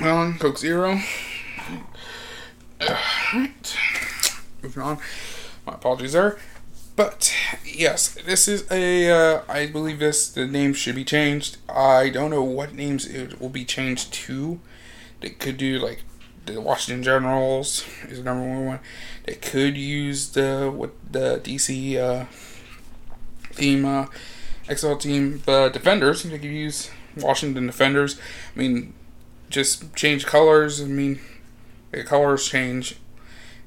[0.00, 1.00] Well, Coke Zero.
[2.82, 3.76] Alright.
[4.82, 4.98] On.
[5.66, 6.38] My apologies there.
[6.96, 9.10] But yes, this is a.
[9.10, 10.28] Uh, I believe this.
[10.28, 11.58] The name should be changed.
[11.68, 14.60] I don't know what names it will be changed to.
[15.20, 16.04] They could do like
[16.46, 18.64] the Washington Generals is the number one.
[18.64, 18.80] One.
[19.24, 22.24] They could use the what the DC uh,
[23.52, 24.06] theme, uh,
[24.66, 26.22] XFL team, but Defenders.
[26.22, 28.18] They could use Washington Defenders.
[28.54, 28.94] I mean,
[29.50, 30.80] just change colors.
[30.80, 31.20] I mean,
[31.90, 32.96] the colors change.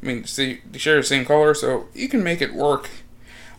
[0.01, 2.89] I mean, see, they share the same color, so you can make it work.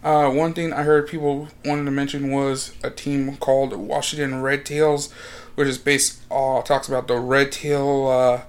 [0.02, 4.64] Uh, one thing I heard people wanted to mention was a team called Washington Red
[4.64, 5.12] Tails,
[5.54, 8.42] which is based uh, talks about the Red Tail uh,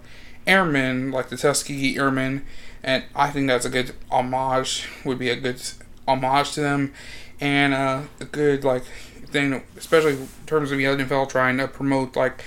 [0.47, 2.45] Airmen, like the Tuskegee Airmen,
[2.81, 4.87] and I think that's a good homage.
[5.03, 5.61] Would be a good
[6.07, 6.93] homage to them,
[7.41, 8.83] and uh, a good like
[9.31, 12.43] thing, especially in terms of the NFL trying to promote like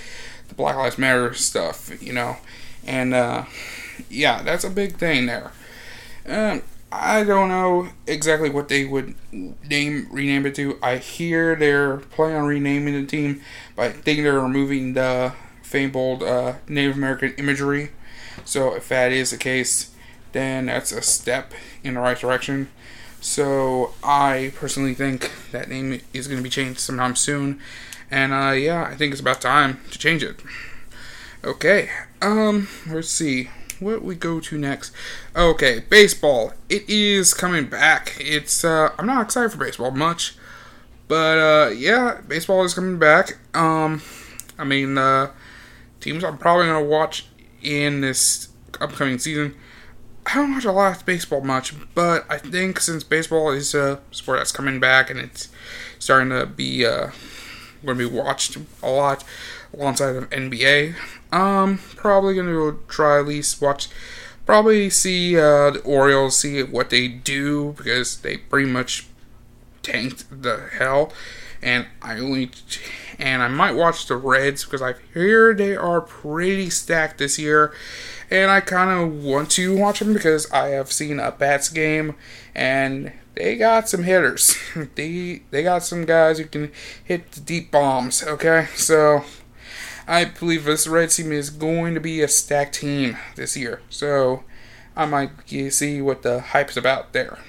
[0.47, 2.37] the Black Lives Matter stuff, you know,
[2.85, 3.45] and uh,
[4.09, 5.51] yeah, that's a big thing there.
[6.27, 10.79] Um, I don't know exactly what they would name rename it to.
[10.81, 13.41] I hear they're planning on renaming the team,
[13.75, 17.91] but I think they're removing the fabled uh, Native American imagery.
[18.45, 19.91] So if that is the case,
[20.31, 22.69] then that's a step in the right direction.
[23.19, 27.59] So I personally think that name is going to be changed sometime soon,
[28.09, 30.39] and uh, yeah, I think it's about time to change it.
[31.43, 31.89] Okay,
[32.21, 33.49] um, let's see
[33.85, 34.91] what we go to next.
[35.35, 36.53] Okay, baseball.
[36.69, 38.17] It is coming back.
[38.19, 40.35] It's uh, I'm not excited for baseball much,
[41.07, 43.37] but uh, yeah, baseball is coming back.
[43.53, 44.01] Um,
[44.57, 45.31] I mean, uh,
[46.01, 47.27] teams I'm probably gonna watch
[47.61, 48.49] in this
[48.81, 49.55] upcoming season
[50.25, 54.01] I don't watch a lot of baseball much, but I think since baseball is a
[54.11, 55.49] sport that's coming back and it's
[55.99, 57.11] starting to be uh,
[57.85, 59.23] going to be watched a lot
[59.77, 60.95] alongside of NBA,
[61.31, 63.89] um, probably to go try at least watch,
[64.45, 69.07] probably see uh, the Orioles, see what they do because they pretty much
[69.83, 71.11] tanked the hell,
[71.61, 72.51] and I only
[73.19, 77.73] and I might watch the Reds because I hear they are pretty stacked this year
[78.31, 82.15] and I kind of want to watch them because I have seen a Bats game,
[82.53, 84.55] and they got some hitters.
[84.95, 86.71] they they got some guys who can
[87.03, 88.23] hit the deep bombs.
[88.23, 89.23] Okay, so
[90.07, 93.81] I believe this Red team is going to be a stacked team this year.
[93.89, 94.43] So
[94.95, 95.31] I might
[95.71, 97.39] see what the hype's about there.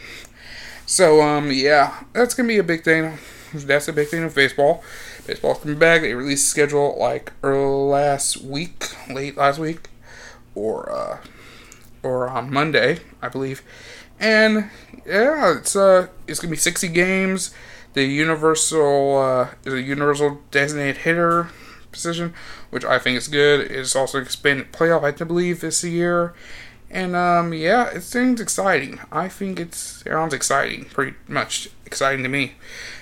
[0.87, 3.19] So um yeah, that's gonna be a big thing.
[3.53, 4.83] That's a big thing of baseball.
[5.27, 6.03] Baseball's coming back.
[6.03, 9.89] They released schedule like early last week, late last week
[10.55, 11.19] or uh,
[12.03, 13.63] or on Monday, I believe.
[14.19, 14.71] And
[15.07, 17.55] yeah, it's uh it's gonna be 60 games.
[17.95, 21.49] the universal uh, is a universal designated hitter
[21.93, 22.34] position,
[22.70, 23.70] which I think is good.
[23.70, 26.34] It's also expanded playoff, I believe, this year.
[26.91, 29.01] And um, yeah, it seems exciting.
[29.11, 32.55] I think it sounds exciting, pretty much exciting to me.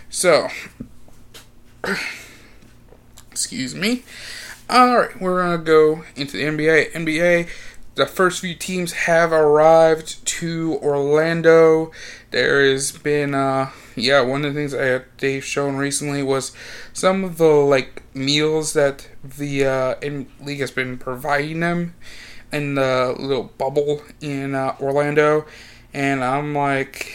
[0.08, 0.48] So,
[3.30, 4.04] excuse me.
[4.70, 6.92] All right, we're gonna go into the NBA.
[6.92, 7.48] NBA,
[7.94, 11.92] the first few teams have arrived to Orlando.
[12.34, 16.50] There has been, uh, yeah, one of the things that they've shown recently was
[16.92, 19.94] some of the like meals that the uh,
[20.40, 21.94] league has been providing them
[22.52, 25.46] in the little bubble in uh, Orlando,
[25.92, 27.12] and I'm like,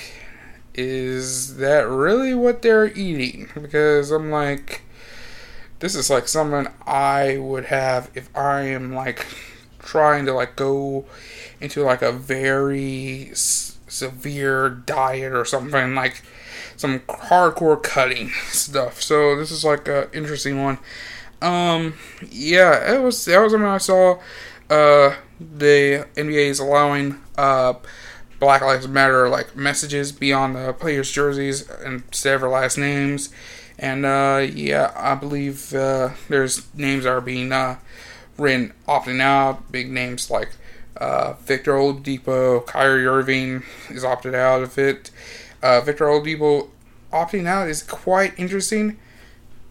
[0.73, 3.49] is that really what they're eating?
[3.61, 4.83] Because I'm like,
[5.79, 9.27] this is like something I would have if I am like
[9.79, 11.07] trying to like go
[11.59, 13.31] into like a very
[13.89, 16.21] severe diet or something like
[16.77, 19.01] some hardcore cutting stuff.
[19.01, 20.79] So this is like a interesting one.
[21.41, 21.95] Um,
[22.29, 24.19] yeah, it was that was when I saw.
[24.69, 27.73] Uh, the NBA is allowing uh
[28.39, 33.29] Black Lives Matter like messages beyond the players' jerseys of their last names.
[33.77, 37.77] And uh, yeah, I believe uh, there's names that are being uh,
[38.37, 39.71] written opting out.
[39.71, 40.51] Big names like
[40.99, 45.11] uh, Victor Oladipo, Kyrie Irving is opted out of it.
[45.63, 46.69] Uh, Victor Oladipo
[47.11, 48.97] opting out is quite interesting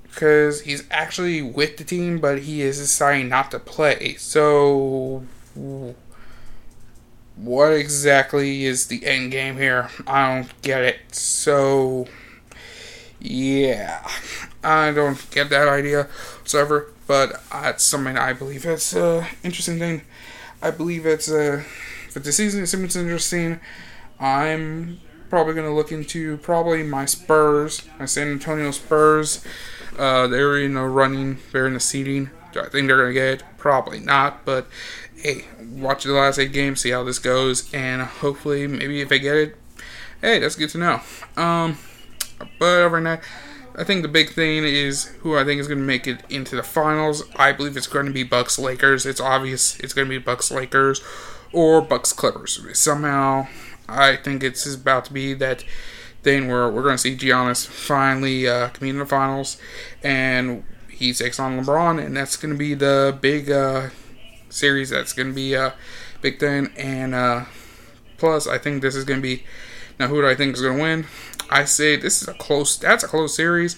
[0.05, 4.15] because he's actually with the team, but he is deciding not to play.
[4.15, 5.23] So
[7.37, 9.91] what exactly is the end game here?
[10.07, 11.15] I don't get it.
[11.15, 12.09] So,
[13.21, 14.07] yeah,
[14.65, 16.05] I don't get that idea
[16.39, 16.93] whatsoever.
[17.07, 20.03] But it's something I believe it's an interesting thing.
[20.63, 21.65] I believe it's a.
[22.15, 23.61] But the season, seems interesting.
[24.19, 29.45] I'm probably going to look into probably my Spurs, my San Antonio Spurs.
[29.99, 32.31] Uh, they're in the running, they're in the seeding.
[32.53, 33.43] Do I think they're going to get it?
[33.59, 34.67] Probably not, but
[35.17, 39.19] hey, watch the last eight games, see how this goes, and hopefully, maybe if I
[39.19, 39.57] get it,
[40.21, 41.01] hey, that's good to know.
[41.37, 41.79] Um,
[42.59, 43.23] but over that,
[43.79, 46.57] I think the big thing is who I think is going to make it into
[46.57, 47.23] the finals.
[47.37, 49.07] I believe it's going to be Bucks Lakers.
[49.07, 51.01] It's obvious it's going to be Bucks Lakers
[51.53, 52.61] or Bucks Clippers.
[52.79, 53.47] Somehow,
[53.89, 55.65] I think it's about to be that
[56.23, 59.59] thing where we're going to see Giannis finally uh, compete in the finals,
[60.03, 63.51] and he takes on LeBron, and that's going to be the big.
[63.51, 63.91] Uh,
[64.51, 65.75] series that's going to be a
[66.21, 66.71] big thing.
[66.77, 67.45] And uh,
[68.17, 69.45] plus, I think this is going to be.
[69.99, 71.07] Now, who do I think is going to win?
[71.51, 72.77] I say this is a close.
[72.77, 73.77] That's a close series.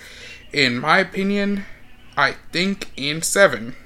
[0.53, 1.65] In my opinion,
[2.17, 3.77] I think in seven,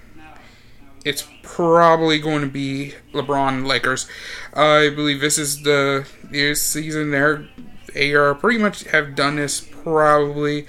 [1.05, 4.09] it's probably going to be LeBron Lakers.
[4.55, 7.11] I believe this is the this season.
[7.11, 7.47] They're
[7.93, 9.61] they are pretty much have done this.
[9.61, 10.67] Probably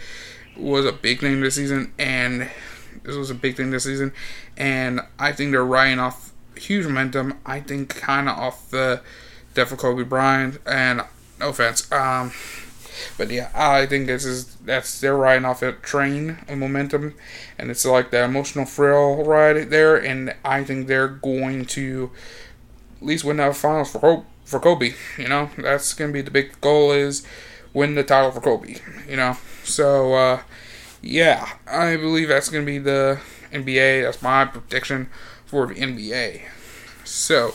[0.57, 2.49] was a big thing this season, and
[3.03, 4.13] this was a big thing this season,
[4.57, 7.39] and I think they're riding off huge momentum.
[7.45, 9.01] I think kind of off the
[9.53, 11.01] death of Kobe Bryant, and
[11.39, 12.32] no offense, um,
[13.18, 17.16] but yeah, I think this is that's they're riding off a train of momentum,
[17.58, 22.12] and it's like the emotional thrill ride there, and I think they're going to
[23.02, 24.93] at least win that finals for hope for Kobe.
[25.18, 27.26] You know, that's gonna be the big goal is
[27.74, 28.78] win the title for Kobe.
[29.10, 30.14] You know, so.
[30.14, 30.41] uh
[31.06, 33.20] yeah, I believe that's to be the
[33.52, 34.04] NBA.
[34.04, 35.10] That's my prediction
[35.46, 36.41] for the NBA.
[37.04, 37.54] So,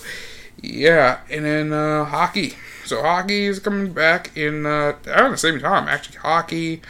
[0.62, 2.54] yeah, and then uh, hockey.
[2.90, 5.86] So hockey is coming back in uh, at the same time.
[5.86, 6.82] Actually, hockey,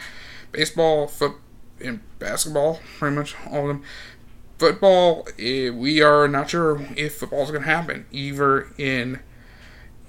[0.51, 1.33] baseball, foot,
[1.79, 2.79] and basketball.
[2.97, 3.83] Pretty much all of them.
[4.57, 9.19] Football, eh, we are not sure if football is going to happen either in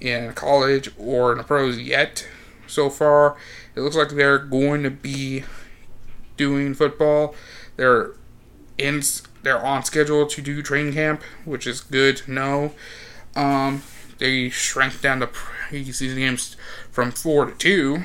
[0.01, 2.27] in college or in the pros yet.
[2.65, 3.37] So far,
[3.75, 5.43] it looks like they're going to be
[6.37, 7.35] doing football.
[7.75, 8.15] They're
[8.79, 9.03] in
[9.43, 12.71] they're on schedule to do training camp, which is good to know.
[13.35, 13.83] Um,
[14.17, 15.27] they shrank down the
[15.69, 16.55] preseason games
[16.91, 18.03] from four to two,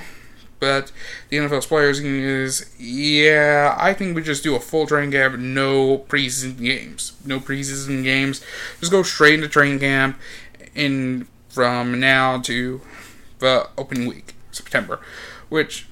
[0.60, 0.92] but
[1.28, 3.76] the NFL's players is yeah.
[3.78, 8.44] I think we just do a full training camp, no preseason games, no preseason games.
[8.80, 10.18] Just go straight into training camp,
[10.74, 12.80] and from now to
[13.38, 15.00] the opening week, September,
[15.48, 15.86] which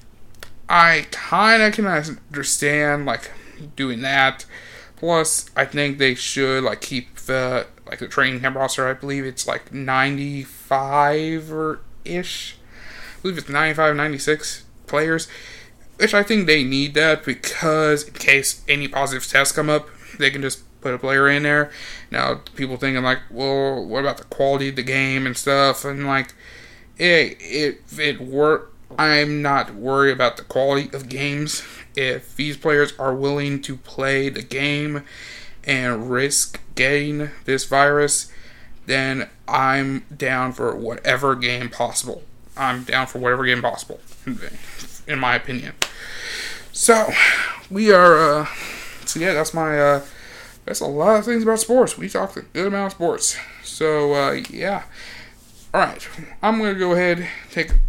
[0.69, 3.31] I kind of can understand like
[3.75, 4.45] doing that.
[4.97, 8.87] Plus, I think they should like keep the like the training camp roster.
[8.87, 12.57] I believe it's like 95 or ish.
[13.17, 15.27] I believe it's 95, 96 players,
[15.97, 20.29] which I think they need that because in case any positive tests come up, they
[20.29, 21.71] can just put a player in there.
[22.11, 25.83] Now, people thinking like, well, what about the quality of the game and stuff?
[25.83, 26.33] And like,
[26.97, 31.63] hey, if it work I'm not worried about the quality of games.
[31.95, 35.03] If these players are willing to play the game
[35.67, 38.31] and risk getting this virus,
[38.87, 42.23] then I'm down for whatever game possible.
[42.55, 43.99] I'm down for whatever game possible,
[45.07, 45.73] in my opinion.
[46.71, 47.09] So,
[47.69, 48.47] we are, uh,
[49.05, 50.05] so yeah, that's my, uh,
[50.65, 51.97] that's a lot of things about sports.
[51.97, 53.37] We talked a good amount of sports.
[53.63, 54.83] So, uh, yeah.
[55.73, 56.07] Alright,
[56.41, 57.79] I'm going to go ahead take a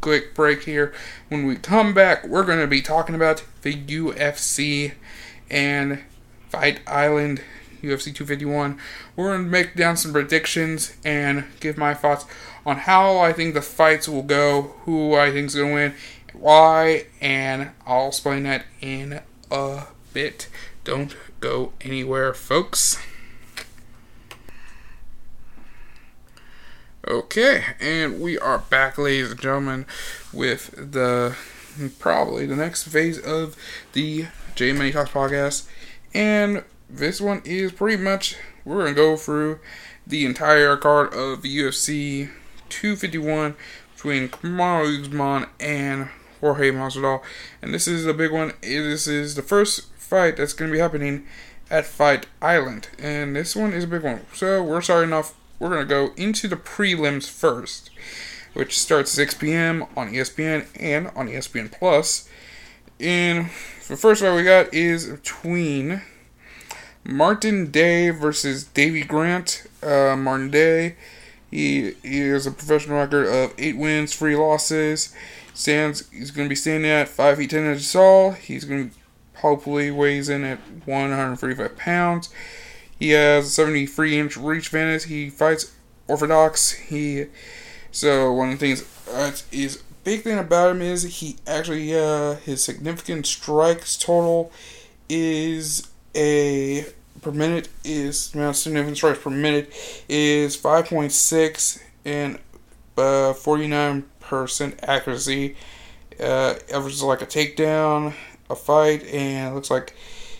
[0.00, 0.92] quick break here.
[1.28, 4.92] When we come back, we're going to be talking about the UFC
[5.50, 6.00] and
[6.54, 7.40] Fight Island
[7.82, 8.78] UFC 251.
[9.16, 12.26] We're going to make down some predictions and give my thoughts
[12.64, 15.94] on how I think the fights will go, who I think is going to win,
[16.32, 19.82] why, and I'll explain that in a
[20.12, 20.48] bit.
[20.84, 22.98] Don't go anywhere, folks.
[27.08, 29.86] Okay, and we are back, ladies and gentlemen,
[30.32, 31.36] with the
[31.98, 33.56] probably the next phase of
[33.92, 35.66] the J Money Talks podcast.
[36.14, 39.58] And this one is pretty much we're gonna go through
[40.06, 42.30] the entire card of UFC
[42.68, 43.56] 251
[43.94, 46.08] between Kamaru Usman and
[46.40, 47.22] Jorge Masvidal,
[47.62, 48.52] and this is a big one.
[48.60, 51.26] This is the first fight that's gonna be happening
[51.70, 54.20] at Fight Island, and this one is a big one.
[54.34, 57.90] So we're starting off we're to go into the prelims first,
[58.52, 59.86] which starts 6 p.m.
[59.96, 62.28] on ESPN and on ESPN Plus.
[63.00, 63.46] And
[63.88, 66.02] the first fight we got is between
[67.04, 69.66] Martin Day versus Davey Grant.
[69.82, 70.96] Uh, Martin Day,
[71.50, 75.14] he, he has a professional record of eight wins, three losses.
[75.52, 78.32] Stands, he's going to be standing at five feet ten inches tall.
[78.32, 78.96] He's going to
[79.40, 82.30] hopefully weighs in at 135 pounds.
[82.98, 85.04] He has a 73 inch reach advantage.
[85.04, 85.74] He fights
[86.08, 86.72] orthodox.
[86.72, 87.26] He
[87.90, 92.34] so one of the things that is big thing about him is he actually uh,
[92.36, 94.52] his significant strikes total
[95.08, 96.84] is a
[97.22, 99.72] per minute is amount significant strikes per minute
[100.08, 102.38] is 5.6 and
[102.96, 104.04] uh, 49%
[104.82, 105.56] accuracy.
[106.20, 108.14] Uh, averages like a takedown,
[108.48, 109.94] a fight, and looks like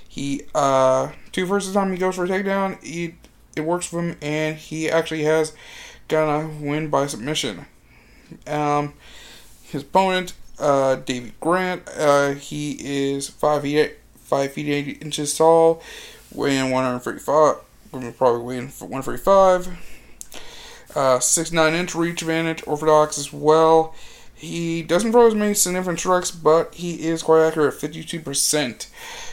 [0.09, 3.17] he uh two first time he goes for a takedown, he
[3.57, 5.53] it works for him, and he actually has
[6.07, 7.67] gonna win by submission.
[8.47, 8.95] Um,
[9.65, 15.37] his opponent, uh, David Grant, uh, he is five feet eight, five feet eight inches
[15.37, 15.83] tall,
[16.33, 17.57] weighing 135,
[18.17, 19.69] probably weighing 135.
[20.95, 23.95] Uh, six nine inch reach advantage, orthodox as well.
[24.35, 28.89] He doesn't throw as many significant strikes, but he is quite accurate, 52%.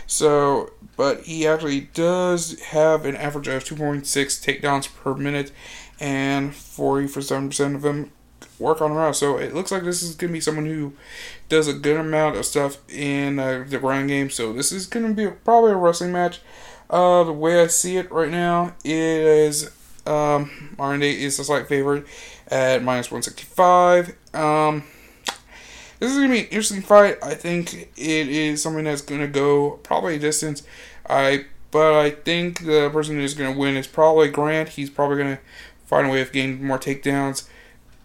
[0.08, 5.52] So, but he actually does have an average of 2.6 takedowns per minute,
[6.00, 8.12] and 47% of them
[8.62, 9.16] work on the ground.
[9.16, 10.94] So it looks like this is going to be someone who
[11.50, 14.30] does a good amount of stuff in uh, the ground game.
[14.30, 16.40] So this is going to be probably a wrestling match.
[16.90, 19.72] Uh, the way I see it right now is
[20.06, 22.06] um, R&D is a slight favorite
[22.48, 24.14] at minus 165.
[24.34, 24.84] Um,
[26.02, 27.18] this is gonna be an interesting fight.
[27.22, 30.64] I think it is something that's gonna go probably a distance.
[31.08, 34.70] I but I think the person who's gonna win is probably Grant.
[34.70, 35.40] He's probably gonna
[35.86, 37.48] find a way of getting more takedowns.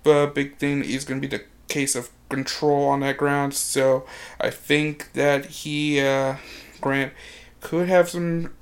[0.07, 3.55] But big thing is gonna be the case of control on that ground.
[3.55, 4.07] So
[4.41, 6.37] I think that he uh,
[6.81, 7.13] Grant
[7.61, 8.55] could have some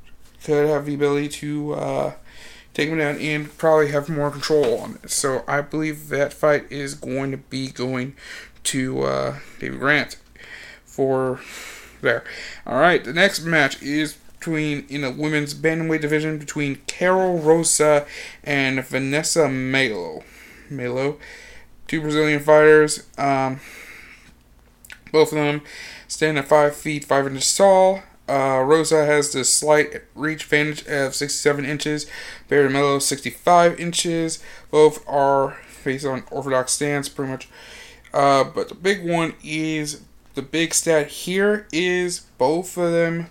[0.43, 2.13] could have the ability to uh,
[2.73, 5.11] take him down and probably have more control on it.
[5.11, 8.17] So I believe that fight is going to be going
[8.65, 10.17] to uh, David Grant
[10.85, 11.41] for
[12.01, 12.25] there.
[12.67, 18.07] All right, the next match is between in the women's bantamweight division between Karol Rosa
[18.43, 20.23] and Vanessa Melo.
[20.77, 21.19] Melo,
[21.87, 23.07] two Brazilian fighters.
[23.19, 23.61] Um,
[25.13, 25.63] both of them
[26.09, 28.03] stand at five feet five inches tall.
[28.29, 32.07] Uh, Rosa has the slight reach advantage of 67 inches.
[32.49, 34.43] Barry Melo 65 inches.
[34.71, 37.49] Both are based on orthodox stance, pretty much
[38.15, 40.03] uh, but the big one is
[40.35, 43.27] the big stat here is both of them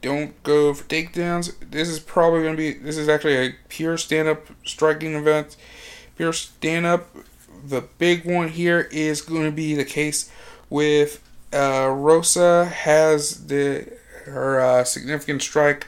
[0.00, 1.52] don't go for takedowns.
[1.70, 5.56] This is probably going to be, this is actually a pure stand up striking event.
[6.16, 7.08] Pure stand up.
[7.66, 10.30] The big one here is going to be the case
[10.68, 13.88] with uh, Rosa has the
[14.24, 15.86] her uh, significant strike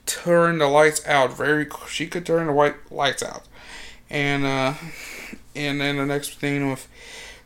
[0.06, 3.44] turn the lights out very she could turn the white lights out
[4.10, 4.74] and uh
[5.56, 6.88] And then the next thing with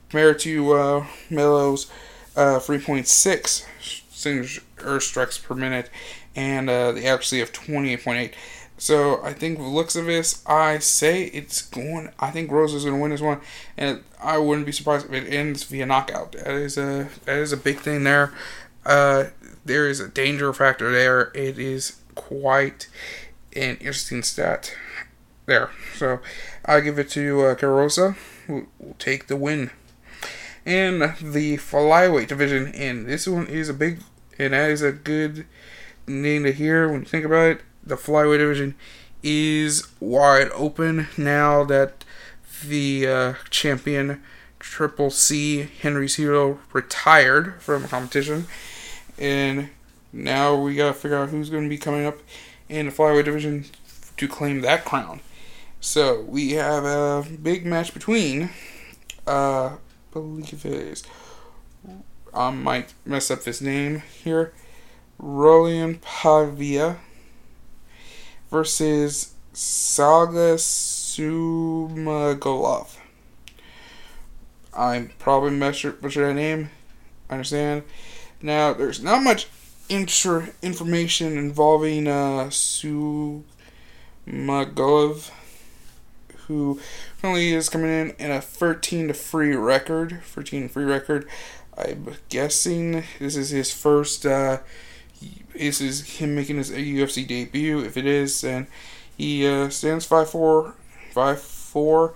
[0.10, 1.92] compared to uh, Melo's
[2.36, 3.66] uh, 3.6
[4.10, 5.90] signature Earth strikes per minute
[6.36, 8.34] and uh, the accuracy of 28.8.
[8.78, 12.12] So I think with looks of this, I say it's going.
[12.20, 13.42] I think Rose is going to win this one,
[13.76, 16.34] and I wouldn't be surprised if it ends via knockout.
[16.34, 18.34] That is a that is a big thing there.
[18.86, 19.26] Uh,
[19.66, 21.32] there is a danger factor there.
[21.34, 22.90] It is quite
[23.56, 24.76] an interesting stat
[25.46, 25.70] there.
[25.96, 26.20] So
[26.66, 29.72] I give it to uh, Carosa, who will take the win.
[30.66, 34.02] In the flyweight division, and this one is a big,
[34.38, 35.46] and that is a good
[36.06, 38.76] name to hear when you think about it the flyweight division
[39.24, 42.04] is wide open now that
[42.66, 44.22] the uh, champion
[44.60, 48.48] Triple C Henry Cejudo retired from competition,
[49.18, 49.70] and
[50.12, 52.18] now we gotta figure out who's to be coming up
[52.70, 53.66] in the flyweight division
[54.18, 55.22] to claim that crown.
[55.80, 58.50] So we have a big match between,
[59.28, 59.78] uh, I
[60.12, 61.04] believe it is.
[62.34, 64.54] I might mess up his name here.
[65.20, 66.98] Rolian Pavia
[68.52, 71.38] versus Saga Sumagolov.
[74.74, 76.70] I'm probably butchered that name.
[77.30, 77.84] I understand.
[78.42, 79.48] Now, there's not much
[79.90, 83.44] inter- information involving uh, Sumagolov,
[86.48, 86.80] who
[87.22, 90.22] currently is coming in in a 13 to free record.
[90.24, 91.28] 13 free record.
[91.78, 94.60] I'm guessing this is his first uh,
[95.54, 97.80] this is him making his UFC debut.
[97.80, 98.68] If it is, then
[99.16, 100.74] he uh, stands 5'4",
[101.14, 102.14] 5'4".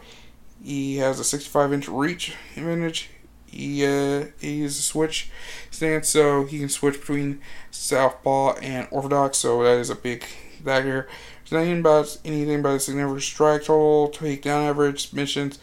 [0.64, 3.10] He has a 65 inch reach advantage.
[3.52, 5.30] He uh, he is a switch
[5.70, 9.40] stance, so he can switch between southpaw and orthodox.
[9.40, 10.26] So that is a big
[10.64, 11.08] dagger.
[11.52, 15.60] Nothing about anything about his significant strike total, takedown average, submissions.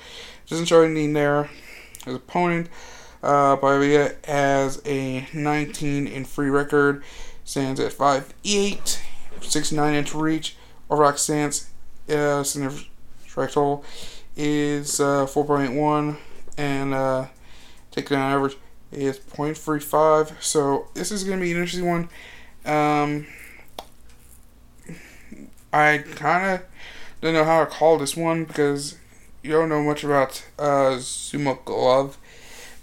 [0.46, 1.48] Doesn't show anything there.
[2.04, 2.68] His opponent,
[3.22, 7.02] uh, Baivia, has a 19 in free record
[7.44, 8.98] stands at 5'8",
[9.40, 10.56] 69 inch reach.
[10.90, 11.70] Orthodox stance,
[12.10, 12.88] uh, significant
[13.26, 13.82] strike total
[14.36, 16.16] is uh, 4.81,
[16.58, 17.26] and uh,
[18.02, 18.56] takedown average
[18.92, 20.40] is 0.35.
[20.42, 22.08] So this is going to be an interesting one.
[22.64, 23.26] Um,
[25.72, 26.66] I kind of
[27.20, 28.96] don't know how to call this one because
[29.42, 32.18] you don't know much about uh, Sumo Glove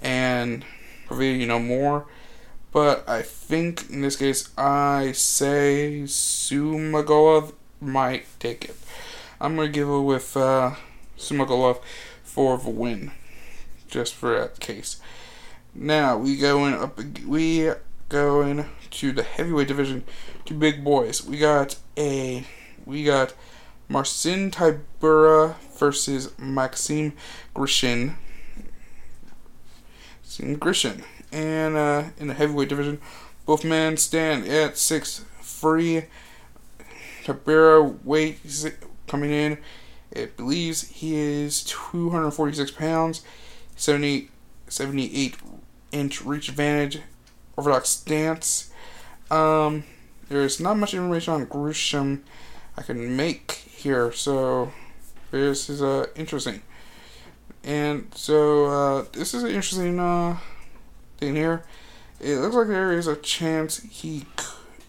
[0.01, 0.63] and
[1.07, 2.05] probably you know more.
[2.71, 8.75] But I think in this case, I say Sumagolov might take it.
[9.39, 10.75] I'm going to give it with uh,
[11.17, 11.81] Sumagolov
[12.23, 13.11] for the win,
[13.95, 14.99] just for that case.
[15.73, 16.99] Now we going up.
[17.25, 17.71] We
[18.09, 20.03] going to the heavyweight division.
[20.43, 21.25] Two big boys.
[21.25, 22.45] We got a.
[22.85, 23.33] We got
[23.87, 27.13] Marcin Tybura versus Maxim
[27.55, 28.15] Grishin.
[30.27, 32.99] Grishin and uh, in the heavyweight division,
[33.45, 36.03] both men stand at six free.
[37.23, 38.39] Tybura weight
[39.07, 39.57] coming in,
[40.11, 43.23] it believes he is 246 pounds,
[43.75, 44.29] 70,
[44.67, 45.35] 78
[45.91, 47.01] inch reach advantage,
[47.55, 48.71] orthodox stance.
[49.31, 49.83] Um,
[50.29, 52.21] there's not much information on Grisham
[52.77, 54.71] I can make here, so
[55.31, 56.61] this is uh, interesting.
[57.63, 60.37] And so uh, this is an interesting uh,
[61.17, 61.63] thing here.
[62.19, 64.25] It looks like there is a chance he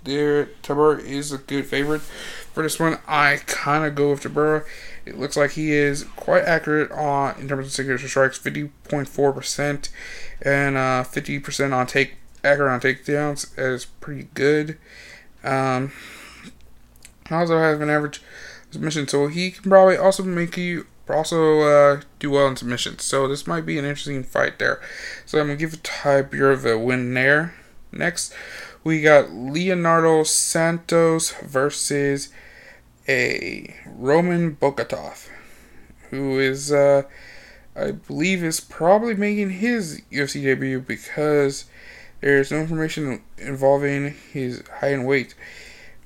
[0.04, 2.98] there Tybura is a good favorite for this one.
[3.06, 4.64] I kind of go with Tybura.
[5.06, 9.08] It looks like he is quite accurate on in terms of signature strikes, fifty point
[9.08, 9.88] four percent,
[10.42, 13.56] and uh, fifty percent on take accurate on takedowns.
[13.56, 14.78] Is pretty good.
[15.44, 15.92] Um,
[17.30, 18.20] also has an average
[18.72, 23.04] submission, so he can probably also make you also uh, do well in submissions.
[23.04, 24.80] So this might be an interesting fight there.
[25.24, 27.54] So I'm gonna give Tybura the win there.
[27.92, 28.34] Next,
[28.82, 32.30] we got Leonardo Santos versus
[33.08, 35.28] a Roman Bogatov,
[36.10, 37.02] who is uh,
[37.76, 41.66] I believe is probably making his UFC debut because
[42.20, 45.34] there's no information involving his height and weight.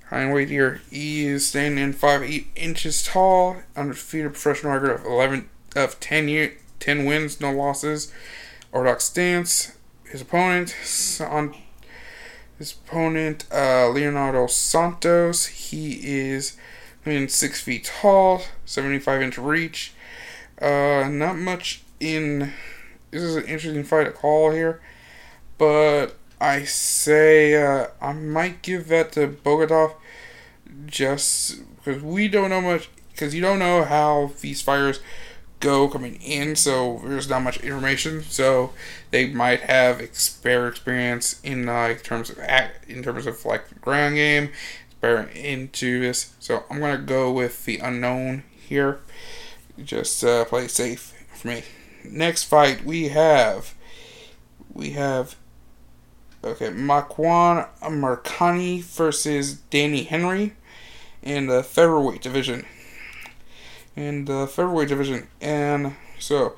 [0.08, 0.80] Height weight here.
[0.90, 6.54] He is standing 5 8 inches tall, undefeated professional record of 11 of 10 year,
[6.80, 8.12] 10 wins, no losses.
[8.72, 9.72] Orthodox stance.
[10.04, 10.74] His opponent
[11.20, 11.54] on
[12.58, 15.46] his opponent uh, Leonardo Santos.
[15.46, 16.56] He is
[17.04, 19.94] I mean, six feet tall, 75 inch reach.
[20.60, 22.52] Uh, not much in.
[23.10, 24.80] This is an interesting fight to call here,
[25.58, 29.94] but I say uh, I might give that to Bogatov
[30.86, 35.00] just because we don't know much because you don't know how these fighters
[35.60, 38.22] go coming in, so there's not much information.
[38.22, 38.72] So
[39.10, 39.98] they might have
[40.42, 44.50] better experience in like terms of act, in terms of like ground game,
[45.00, 46.34] better into this.
[46.38, 49.00] So I'm gonna go with the unknown here.
[49.82, 51.62] Just uh, play safe for me.
[52.04, 53.74] Next fight we have
[54.72, 55.36] we have
[56.42, 60.54] okay Makwan Amirkhani versus Danny Henry
[61.22, 62.64] in the featherweight division
[63.96, 65.28] in the featherweight division.
[65.40, 66.54] And so,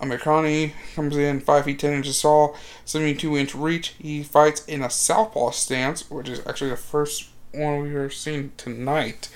[0.00, 3.88] Amirkhani comes in 5 feet 10 inches tall, 72 inch reach.
[3.98, 8.52] He fights in a southpaw stance, which is actually the first one we are seeing
[8.56, 9.28] tonight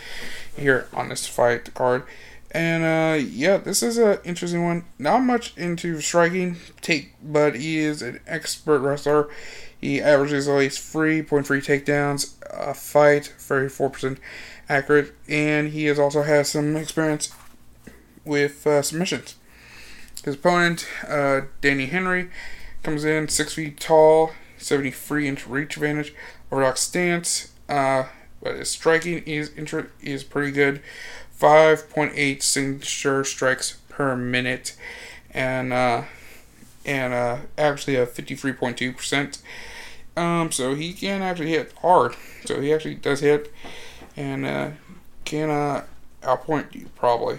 [0.57, 2.05] here on this fight card.
[2.51, 4.85] And uh, yeah, this is an interesting one.
[4.99, 9.29] Not much into striking, take, but he is an expert wrestler.
[9.79, 14.19] He averages at least 3.3 takedowns a fight, 34%
[14.69, 17.33] accurate, and he has also has some experience
[18.25, 19.37] with uh, submissions.
[20.25, 22.31] His opponent, uh, Danny Henry,
[22.83, 26.15] comes in six feet tall, 73 inch reach advantage,
[26.51, 28.05] orthodox stance, uh,
[28.43, 29.51] but his striking is
[30.01, 30.81] is pretty good,
[31.41, 34.77] 5.8 signature strikes per minute,
[35.33, 36.05] and uh,
[36.85, 39.43] and uh, actually a 53.2 percent.
[40.17, 42.15] Um, so he can actually hit hard.
[42.47, 43.53] So he actually does hit,
[44.17, 44.71] and uh,
[45.25, 45.85] can uh,
[46.23, 47.39] outpoint you probably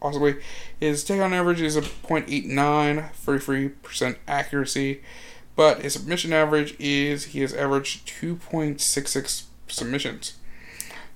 [0.00, 0.36] possibly.
[0.78, 5.00] His take on average is a 0.89, 33% accuracy,
[5.58, 10.34] but his submission average is he has averaged 2.66 submissions.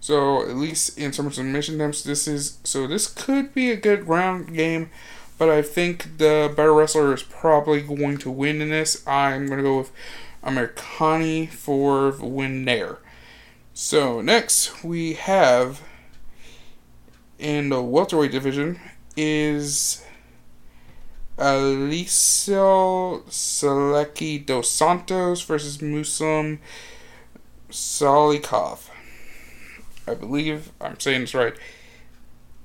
[0.01, 3.76] So at least in terms of submission attempts, this is so this could be a
[3.76, 4.90] good round game,
[5.38, 9.07] but I think the better wrestler is probably going to win in this.
[9.07, 9.93] I'm gonna go with
[10.43, 12.99] Amirkhani for the win there.
[13.74, 15.82] So next we have
[17.38, 18.80] in the welterweight division
[19.16, 20.05] is
[21.43, 26.61] Alicio Seleki dos Santos versus Muslim
[27.68, 28.88] Salikhov.
[30.07, 31.55] I believe I'm saying this right.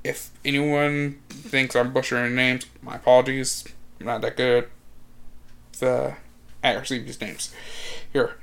[0.03, 3.65] If anyone thinks I'm butchering names, my apologies.
[3.99, 4.69] I'm not that good at
[5.79, 6.15] the
[6.63, 7.53] accuracy of these names.
[8.13, 8.35] Here.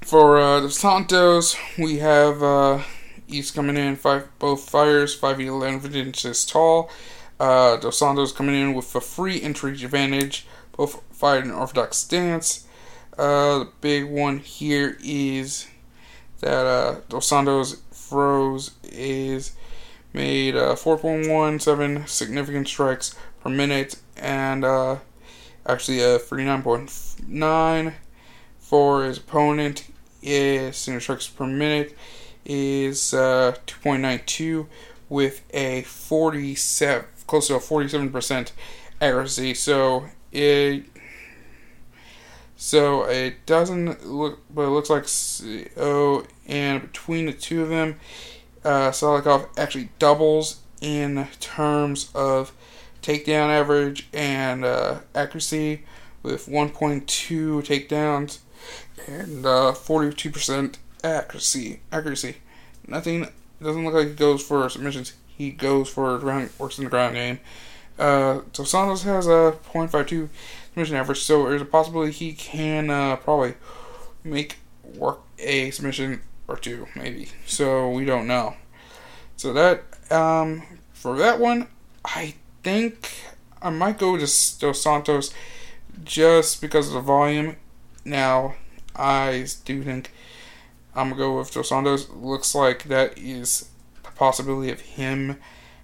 [0.00, 2.82] For uh, the Santos, we have uh,
[3.26, 6.90] He's coming in five both fires, five feet eleven inches tall.
[7.40, 12.66] Uh, Dos Santos coming in with a free entry advantage, both fired in orthodox stance.
[13.18, 15.66] Uh, the big one here is
[16.40, 19.52] that uh, Dos Santos throws is
[20.12, 24.98] made uh, 4.17 significant strikes per minute and uh,
[25.66, 27.94] actually a uh, 39.9
[28.58, 29.86] for his opponent
[30.22, 31.96] is significant strikes per minute
[32.44, 34.66] is uh, 2.92
[35.08, 38.52] with a 47, close to a 47%
[39.00, 39.54] accuracy.
[39.54, 40.84] So it,
[42.56, 47.98] so it doesn't look, but it looks like oh, and between the two of them,
[48.64, 52.52] uh, Salikhov actually doubles in terms of
[53.02, 55.84] takedown average and uh, accuracy
[56.22, 57.04] with 1.2
[57.62, 58.38] takedowns
[59.06, 61.80] and uh, 42% accuracy.
[61.92, 62.36] Accuracy.
[62.86, 63.28] Nothing.
[63.62, 65.12] Doesn't look like he goes for submissions.
[65.36, 66.50] He goes for ground.
[66.58, 67.40] Works in the ground game.
[67.98, 70.28] Uh, so Santos has a .52
[70.68, 73.54] submission average, so there's a possibility he can uh, probably
[74.24, 77.28] make work a submission or two, maybe.
[77.46, 78.54] So we don't know.
[79.36, 80.62] So that um,
[80.92, 81.68] for that one,
[82.04, 83.12] I think
[83.62, 85.32] I might go to Dos Santos
[86.02, 87.56] just because of the volume.
[88.04, 88.56] Now,
[88.96, 90.10] I do think
[90.94, 92.08] I'm gonna go with Dos Santos.
[92.10, 93.68] Looks like that is
[94.16, 95.38] possibility of him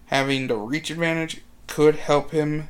[0.06, 2.68] having the reach advantage could help him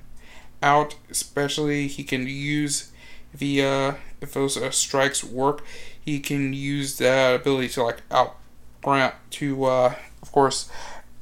[0.63, 2.93] out, especially he can use
[3.33, 5.65] the uh, if those uh, strikes work,
[5.99, 8.37] he can use that ability to like out
[8.83, 10.71] grant to uh, of course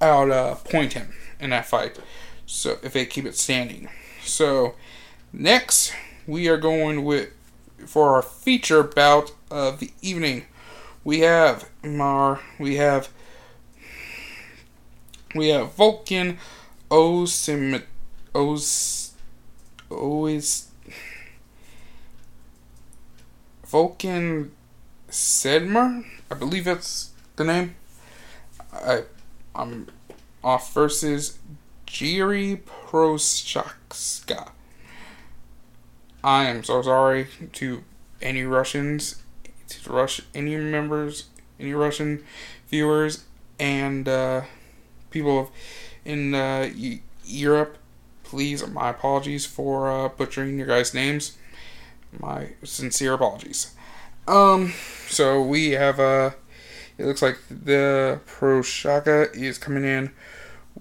[0.00, 1.98] out uh, point him in that fight.
[2.46, 3.88] So if they keep it standing.
[4.24, 4.74] So
[5.32, 5.92] next
[6.26, 7.30] we are going with
[7.86, 10.46] for our feature bout of the evening
[11.04, 13.08] we have Mar, we have
[15.34, 16.38] we have Volkan
[16.90, 17.82] Osim
[18.34, 19.12] Os
[19.90, 20.68] always
[23.66, 24.50] Volkan
[25.10, 27.74] Sedmer, I believe that's the name.
[28.72, 29.04] I
[29.54, 29.88] I'm
[30.42, 31.38] off versus
[31.86, 34.50] Jiri Prochazka.
[36.22, 37.84] I am so sorry to
[38.20, 39.22] any Russians
[39.68, 41.24] to rush any members,
[41.60, 42.24] any Russian
[42.68, 43.24] viewers,
[43.58, 44.42] and uh,
[45.10, 45.52] people
[46.04, 46.70] in uh,
[47.24, 47.78] Europe,
[48.24, 51.36] please, my apologies for uh, butchering your guys' names.
[52.18, 53.74] My sincere apologies.
[54.26, 54.74] Um,
[55.08, 56.30] so we have uh
[56.98, 60.10] it looks like the Prochazka is coming in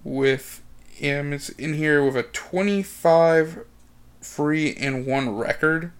[0.03, 1.31] with him.
[1.31, 3.63] It's in here with a 25
[4.19, 5.91] free and one record,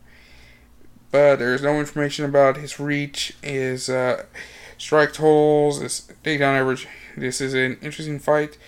[1.11, 4.25] but there's no information about his reach, his uh,
[4.79, 6.87] strike totals, his takedown average.
[7.17, 8.59] This is an interesting fight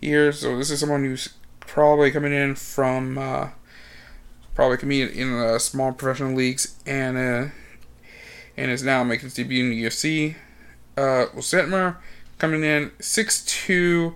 [0.00, 0.30] here.
[0.30, 3.48] So this is someone who's probably coming in from uh,
[4.54, 7.50] probably coming in uh, small professional leagues and uh,
[8.56, 10.36] and is now making his debut in the UFC
[10.96, 11.26] uh,
[12.38, 14.14] coming in 6'2",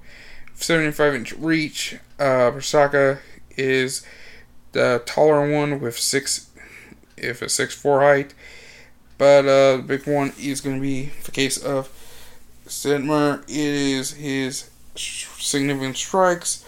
[0.54, 1.96] 75 inch reach.
[2.16, 3.18] Uh, Prochazka
[3.56, 4.06] is
[4.70, 6.48] the taller one with six,
[7.16, 8.34] if a six four height.
[9.18, 11.88] But uh, the big one is going to be the case of
[12.70, 13.44] Setmer.
[13.48, 16.64] is his significant strikes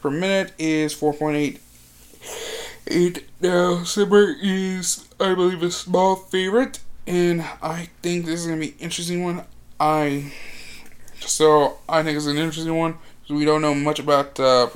[0.00, 1.58] per minute is 4.8.
[2.88, 8.60] Eight now, Setmer is, I believe, a small favorite, and I think this is gonna
[8.60, 9.44] be interesting one.
[9.80, 10.32] I
[11.20, 12.98] so I think it's an interesting one.
[13.28, 14.68] We don't know much about uh.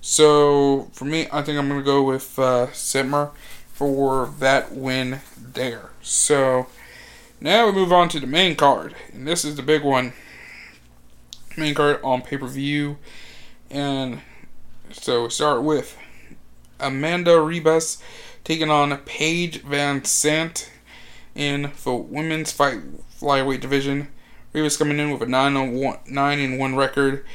[0.00, 2.68] So for me, I think I'm gonna go with uh,
[3.74, 5.90] for that win there.
[6.00, 6.66] So
[7.44, 10.14] now we move on to the main card, and this is the big one.
[11.58, 12.96] Main card on pay per view,
[13.70, 14.22] and
[14.90, 15.94] so we start with
[16.80, 18.00] Amanda Ribas
[18.44, 20.70] taking on Paige VanZant
[21.34, 22.80] in the women's fight
[23.20, 24.08] flyweight division.
[24.54, 27.26] Ribas coming in with a 9 9 and 1 record,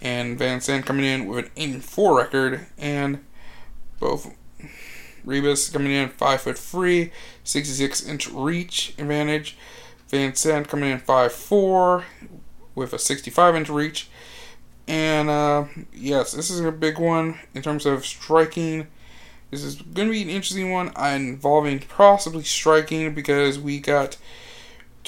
[0.00, 3.22] and VanZant coming in with an 8 and 4 record, and
[4.00, 4.34] both
[5.26, 7.12] Ribas coming in 5 foot free,
[7.48, 9.56] 66 inch reach advantage.
[10.10, 12.04] VanZant coming in 5 4
[12.74, 14.08] with a 65 inch reach.
[14.86, 18.86] And uh, yes, this is a big one in terms of striking.
[19.50, 24.16] This is going to be an interesting one involving possibly striking because we got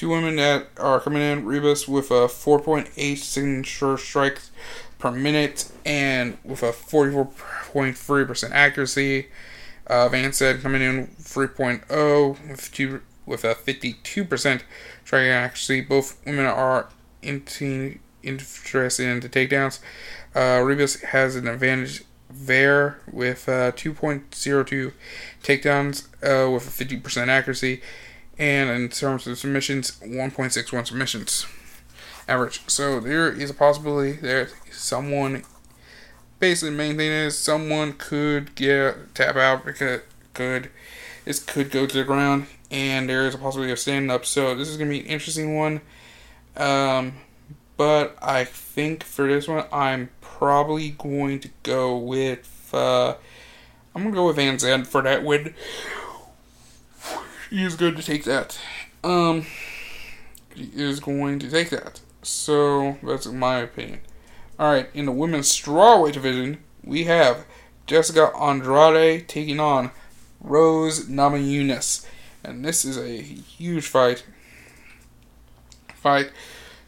[0.00, 4.50] Two women that are coming in Ribas with a 4.8 signature strikes
[4.98, 9.28] per minute and with a 44.3% accuracy.
[9.90, 14.62] Uh, said, coming in 3.0 with two with a 52%
[15.04, 15.80] striking accuracy.
[15.80, 16.88] Both women are
[17.22, 19.80] interested in the takedowns.
[20.34, 24.92] Uh, Ribas has an advantage there with uh, 2.02
[25.42, 27.80] takedowns uh, with a 50% accuracy
[28.38, 31.46] and in terms of submissions, 1.61 submissions
[32.26, 32.62] average.
[32.68, 35.42] So there is a possibility that someone,
[36.40, 40.00] basically, the main thing is someone could get tap out because
[40.34, 40.70] could
[41.24, 44.26] this could go to the ground, and there is a possibility of standing up.
[44.26, 45.80] So this is gonna be an interesting one.
[46.56, 47.14] Um,
[47.76, 52.70] but I think for this one, I'm probably going to go with.
[52.72, 53.14] Uh,
[53.94, 55.54] I'm gonna go with VanZant for that win
[57.50, 58.58] he is going to take that.
[59.02, 59.44] Um,
[60.54, 62.00] he is going to take that.
[62.22, 64.00] So that's my opinion.
[64.60, 67.46] All right, in the women's strawweight division, we have
[67.86, 69.90] Jessica Andrade taking on
[70.38, 72.04] Rose Namajunas,
[72.44, 74.22] and this is a huge fight.
[75.94, 76.30] Fight.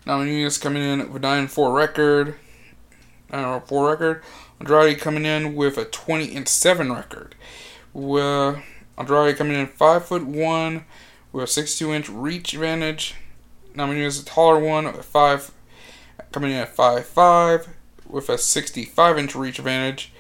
[0.07, 2.35] Namajunas coming in with a 9-4 record.
[3.33, 4.23] 9-4 record.
[4.61, 7.35] Andrade coming in with a 20 and 7 record.
[7.95, 8.61] Well, uh,
[8.99, 10.85] Andrade coming in five foot one
[11.33, 13.15] with a 62 inch reach advantage.
[13.75, 15.51] Is a taller one five,
[16.33, 17.69] coming in at five five
[18.09, 20.13] with a 65 inch reach advantage.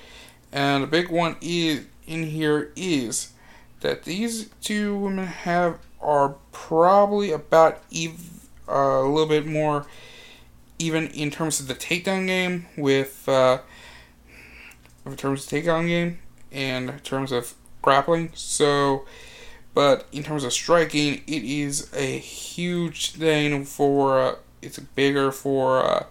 [0.53, 3.33] And a big one is in here is
[3.81, 9.87] that these two women have are probably about ev- uh, a little bit more
[10.79, 13.59] even in terms of the takedown game with uh,
[15.07, 16.19] in terms of takedown game
[16.51, 18.31] and in terms of grappling.
[18.35, 19.05] So,
[19.75, 24.21] but in terms of striking, it is a huge thing for.
[24.21, 26.05] Uh, it's bigger for uh,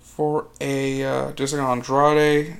[0.00, 2.58] for a uh, Jessica Andrade,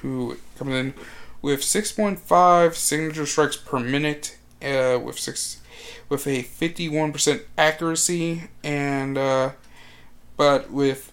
[0.00, 0.94] who comes in
[1.42, 5.60] with 6.5 signature strikes per minute, uh, with six
[6.08, 9.50] with a 51% accuracy, and uh,
[10.36, 11.12] but with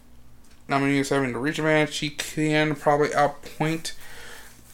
[0.70, 3.94] Namajunas having the reach a advantage, she can probably outpoint.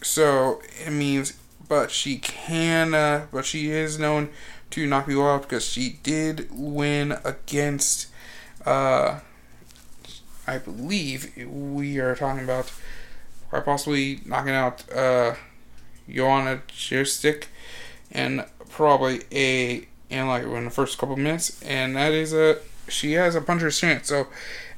[0.02, 1.34] So it means
[1.68, 4.30] but she can, uh, but she is known
[4.70, 8.06] to knock people out because she did win against,
[8.66, 9.20] uh,
[10.46, 12.72] I believe we are talking about
[13.50, 15.34] quite possibly knocking out uh,
[16.08, 17.44] Joanna Jędrzejczyk
[18.10, 22.58] and probably a in like in the first couple minutes, and that is a
[22.88, 24.08] she has a puncher's chance.
[24.08, 24.28] So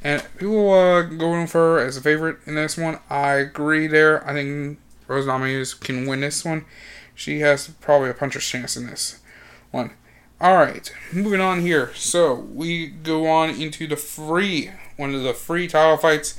[0.02, 2.98] And people uh, going for her as a favorite in this one.
[3.10, 4.26] I agree there.
[4.26, 6.64] I think Rose Namajunas can win this one.
[7.14, 9.20] She has probably a puncher's chance in this
[9.70, 9.90] one.
[10.42, 11.92] All right, moving on here.
[11.94, 16.34] So we go on into the free, one of the free title fights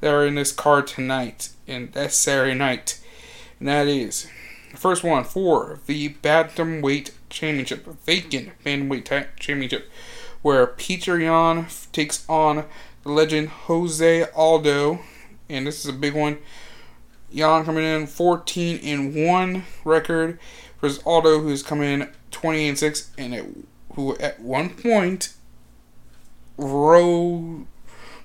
[0.00, 2.98] that are in this card tonight, and that's Saturday night.
[3.60, 4.26] And that is
[4.72, 9.88] the first one for the Bantamweight Championship, vacant Bantamweight t- Championship,
[10.42, 12.64] where Petr Yan takes on
[13.04, 14.98] the legend Jose Aldo,
[15.48, 16.38] and this is a big one.
[17.30, 20.40] Yan coming in 14 and 1 record
[20.84, 23.46] versus Aldo, who's coming in 20 and 6, and it,
[23.94, 25.32] who at one point
[26.58, 27.66] rode,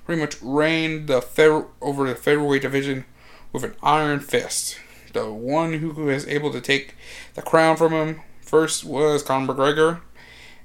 [0.04, 3.06] pretty much reigned the federal, over the featherweight division
[3.50, 4.78] with an iron fist.
[5.14, 6.96] The one who was able to take
[7.32, 10.02] the crown from him first was Conor McGregor,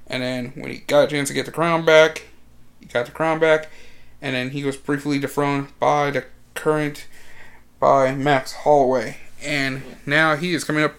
[0.06, 2.26] and then when he got a chance to get the crown back,
[2.78, 3.70] he got the crown back,
[4.20, 7.06] and then he was briefly dethroned by the current
[7.80, 10.94] by Max Holloway, and now he is coming up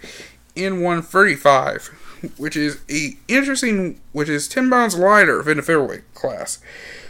[0.58, 6.60] in 135, which is a interesting, which is 10 pounds lighter than the featherweight class.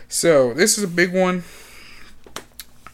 [0.10, 1.44] So this is a big one.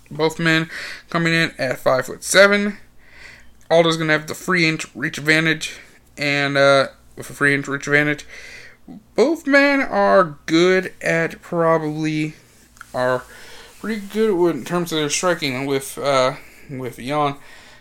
[0.10, 0.70] Both men
[1.10, 2.78] coming in at five foot seven.
[3.70, 5.80] Aldo's gonna have the free inch reach advantage,
[6.18, 8.26] and uh, with a free inch reach advantage,
[9.16, 12.34] both men are good at probably
[12.94, 13.24] are
[13.80, 15.66] pretty good in terms of their striking.
[15.66, 16.36] With uh,
[16.70, 17.38] with Yan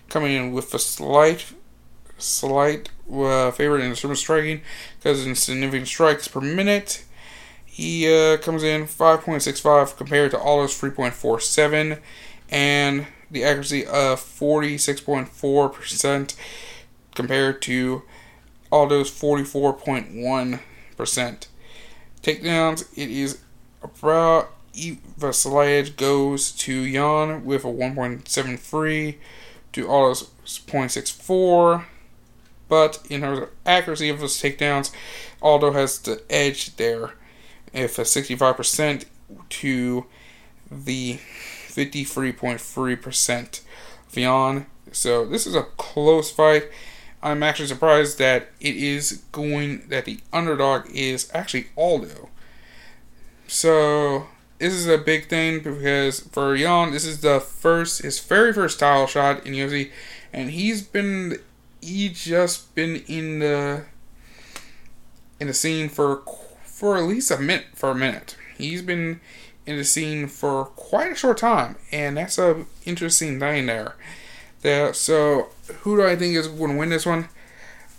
[0.08, 1.52] coming in with a slight
[2.22, 4.62] slight uh, favorite in of striking
[4.98, 7.04] because in significant strikes per minute.
[7.64, 11.98] He uh, comes in 5.65 compared to Aldo's 3.47
[12.50, 16.36] and the accuracy of 46.4%
[17.14, 18.02] compared to
[18.70, 21.46] Aldo's 44.1%.
[22.22, 23.38] Takedowns, it is
[23.82, 29.16] about Slayage goes to Yan with a 1.73
[29.72, 31.84] to Aldo's 0.64.
[32.72, 34.92] But in of accuracy of those takedowns,
[35.42, 37.12] Aldo has the edge there.
[37.74, 39.04] If a 65%
[39.50, 40.06] to
[40.70, 41.18] the
[41.68, 43.60] 53.3%
[44.08, 44.16] of
[44.90, 46.70] So this is a close fight.
[47.22, 52.30] I'm actually surprised that it is going that the underdog is actually Aldo.
[53.48, 58.54] So this is a big thing because for Yan, this is the first his very
[58.54, 59.90] first title shot in UFC,
[60.32, 61.38] and he's been
[61.82, 63.84] he just been in the
[65.38, 66.22] in the scene for
[66.64, 68.36] for at least a minute for a minute.
[68.56, 69.20] He's been
[69.66, 73.94] in the scene for quite a short time, and that's a interesting thing there.
[74.62, 75.48] there so,
[75.80, 77.28] who do I think is going to win this one?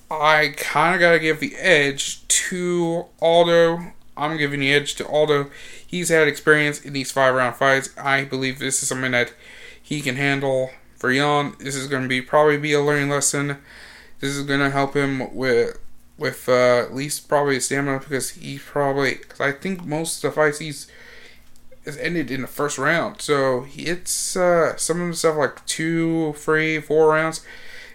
[0.10, 3.94] I kind of got to give the edge to Aldo.
[4.16, 5.50] I'm giving the edge to Aldo.
[5.86, 7.90] He's had experience in these five round fights.
[7.98, 9.34] I believe this is something that
[9.82, 10.72] he can handle.
[11.04, 13.58] For Yan, this is going to be probably be a learning lesson.
[14.22, 15.78] This is going to help him with
[16.18, 20.36] with uh, at least probably stamina because he probably because I think most of the
[20.36, 20.90] fights he's
[21.84, 23.20] is ended in the first round.
[23.20, 27.46] So it's uh, some of the stuff like two, three, four rounds.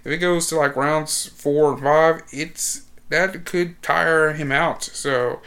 [0.04, 4.82] If it goes to like rounds four and five, it's that could tire him out.
[4.82, 5.40] So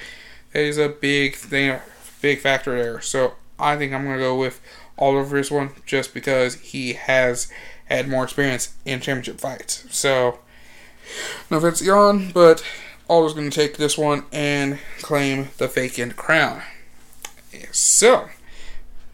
[0.53, 1.77] that is a big thing,
[2.23, 3.01] big factor there.
[3.01, 4.59] So I think I'm gonna go with
[5.01, 7.51] Oliver this one just because he has
[7.85, 9.85] had more experience in championship fights.
[9.89, 10.39] So
[11.49, 12.63] no offense, Yan, but
[13.09, 16.61] Oliver's gonna take this one and claim the vacant crown.
[17.71, 18.29] So,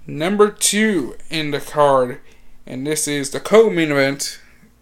[0.05, 2.19] number two in the card,
[2.67, 4.39] and this is the co-main event,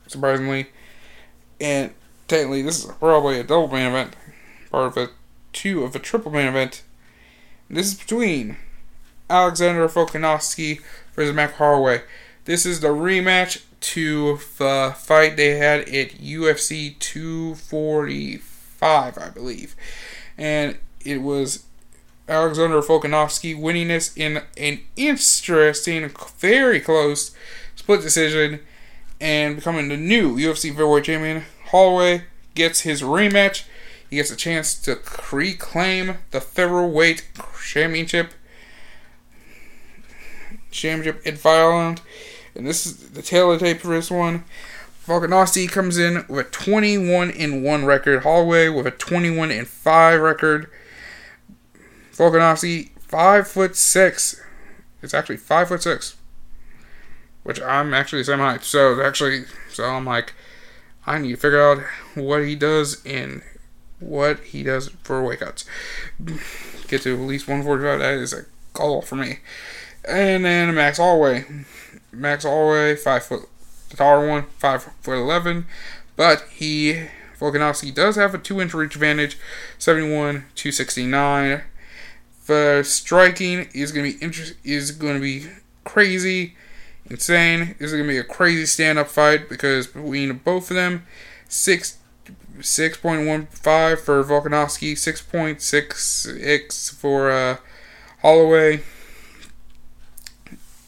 [0.08, 0.68] surprisingly,
[1.62, 1.92] and
[2.28, 4.16] technically this is probably a double main event,
[4.72, 5.10] part of a
[5.54, 6.84] two of a triple main event.
[7.70, 8.58] This is between
[9.30, 10.82] Alexander Volkanovski
[11.14, 12.02] versus Mac Holloway.
[12.46, 19.76] This is the rematch to the fight they had at UFC 245, I believe,
[20.38, 21.66] and it was
[22.28, 27.36] Alexander Volkanovski winning this in an interesting, very close
[27.76, 28.62] split decision
[29.22, 31.44] and becoming the new UFC featherweight champion.
[31.68, 32.24] Holloway
[32.56, 33.66] gets his rematch.
[34.10, 35.00] He gets a chance to
[35.32, 37.28] reclaim the featherweight
[37.64, 38.34] championship.
[40.76, 42.02] Championship in Ireland.
[42.56, 44.44] And this is the tail of the tape for this one.
[45.06, 48.24] Volkanovski comes in with a 21 in 1 record.
[48.24, 50.70] Holloway with a 21 in 5 record.
[52.14, 54.42] Volkanovski, five foot six.
[55.02, 56.16] It's actually five foot six,
[57.44, 58.64] which I'm actually the same height.
[58.64, 60.34] So actually, so I'm like,
[61.06, 61.84] I need to figure out
[62.16, 63.42] what he does and
[64.00, 65.66] what he does for weight cuts.
[66.88, 68.00] Get to at least 145.
[68.00, 69.40] That is a goal for me.
[70.08, 71.46] And then Max Holloway.
[72.12, 73.50] Max Holloway, five foot
[73.90, 75.66] the taller one, five foot eleven.
[76.16, 77.08] But he
[77.40, 79.38] Volkanovski does have a two inch reach advantage,
[79.78, 81.62] 71 to 69.
[82.48, 85.48] The striking is gonna be inter- is gonna be
[85.84, 86.56] crazy,
[87.10, 87.76] insane.
[87.80, 91.06] This is gonna be a crazy stand up fight because between both of them,
[91.50, 91.98] six
[92.60, 97.58] 6.15 for Volkanovski, 6.6x for uh,
[98.22, 98.82] Holloway.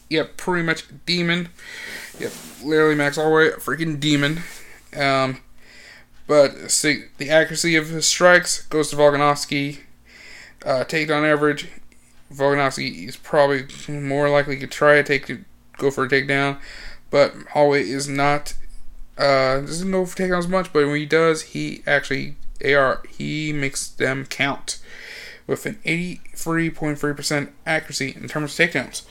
[0.08, 1.48] Yep, pretty much demon.
[2.18, 2.32] Yep,
[2.62, 4.40] literally Max Holloway, freaking demon.
[4.96, 5.40] Um,
[6.26, 9.80] but see, the accuracy of his strikes goes to Volkanovski.
[10.64, 11.68] Uh, takedown average,
[12.32, 15.44] Volkanovski is probably more likely to try to take to
[15.76, 16.58] go for a takedown,
[17.10, 18.54] but Holloway is not
[19.16, 23.88] uh, doesn't go for takedowns much, but when he does, he actually AR he makes
[23.88, 24.80] them count
[25.46, 29.02] with an 83.3% accuracy in terms of takedowns.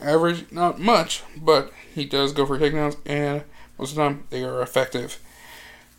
[0.00, 3.42] Average, not much, but he does go for takedowns, and
[3.78, 5.18] most of the time they are effective.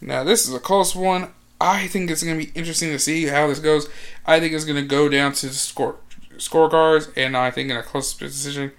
[0.01, 1.33] Now, this is a close one.
[1.59, 3.89] I think it's going to be interesting to see how this goes.
[4.25, 5.97] I think it's going to go down to the score
[6.37, 8.71] scorecards, and I think in a close decision,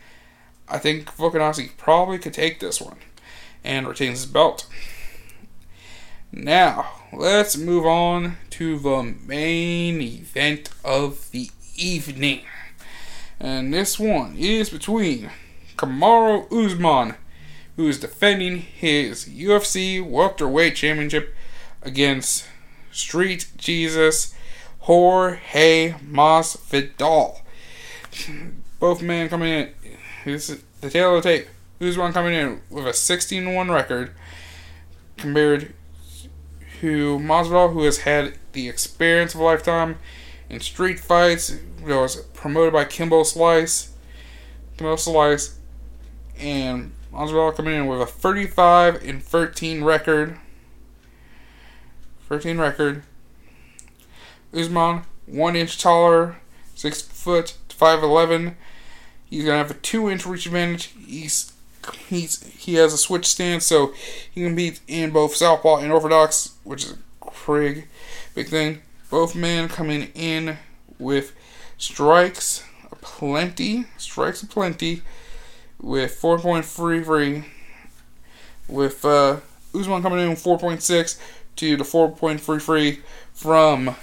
[0.67, 2.97] I think Volkanovski probably could take this one
[3.63, 4.67] and retains his belt.
[6.33, 12.43] Now, let's move on to the main event of the evening.
[13.41, 15.31] And this one is between
[15.77, 17.15] Kamaru Usman,
[17.77, 21.35] who is defending his UFC welterweight championship
[21.83, 22.47] against
[22.93, 24.35] Street Jesus
[24.81, 27.41] Jorge Masvidal.
[28.79, 29.71] Both men coming in.
[30.27, 31.49] This is the tail of the tape.
[31.81, 34.13] Usman coming in with a 16 1 record
[35.17, 35.73] compared
[36.81, 39.97] to Masvidal, who has had the experience of a lifetime
[40.51, 41.51] in street fights.
[41.51, 43.95] It Was promoted by Kimbo Slice.
[44.77, 45.59] Kimbo Slice.
[46.39, 50.39] And Masvidal coming in with a 35 and 13 record.
[52.29, 53.03] 13 record.
[54.53, 56.37] Usman, one inch taller,
[56.75, 58.55] six foot, 5'11.
[59.29, 60.93] He's gonna have a two inch reach advantage.
[61.07, 61.53] He's
[62.09, 63.95] he's he has a switch stance, so
[64.31, 66.99] he can beat in both southpaw and orthodox, which is a
[67.47, 67.87] big,
[68.35, 68.83] big thing.
[69.11, 70.57] Both men coming in
[70.99, 71.33] with
[71.79, 72.65] strikes
[73.01, 75.03] plenty, strikes plenty,
[75.81, 77.45] with 4.33,
[78.69, 79.41] with uh,
[79.75, 81.19] Usman coming in 4.6
[81.57, 83.01] to the 4.33
[83.33, 83.97] from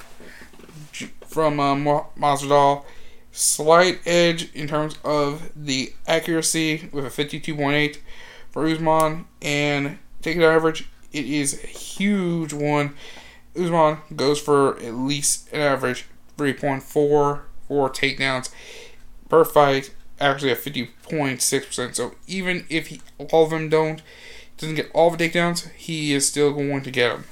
[1.28, 1.86] from um,
[2.18, 2.84] Masvidal
[3.32, 7.98] slight edge in terms of the accuracy with a 52.8
[8.50, 10.90] for Usman and take it average.
[11.14, 12.96] It is a huge one.
[13.58, 16.06] Usman goes for at least an average
[16.38, 17.42] 3.4 for
[17.90, 18.50] takedowns
[19.30, 21.96] per fight, actually at 50.6%.
[21.96, 24.02] So even if he, all of them don't,
[24.58, 27.26] doesn't get all the takedowns, he is still going to get them.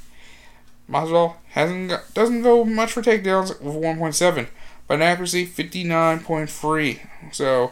[0.89, 4.47] Masvidal hasn't got, doesn't go much for takedowns with 1.7
[4.87, 6.99] but an accuracy 59.3.
[7.31, 7.71] So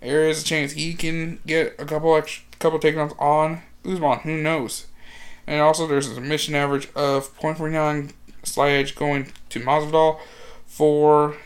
[0.00, 4.20] there is a chance he can get a couple extra, couple takedowns on Usman.
[4.20, 4.86] Who knows?
[5.46, 8.12] And also there's a submission average of 0.49
[8.42, 10.18] slight edge going to Masvidal
[10.66, 11.36] for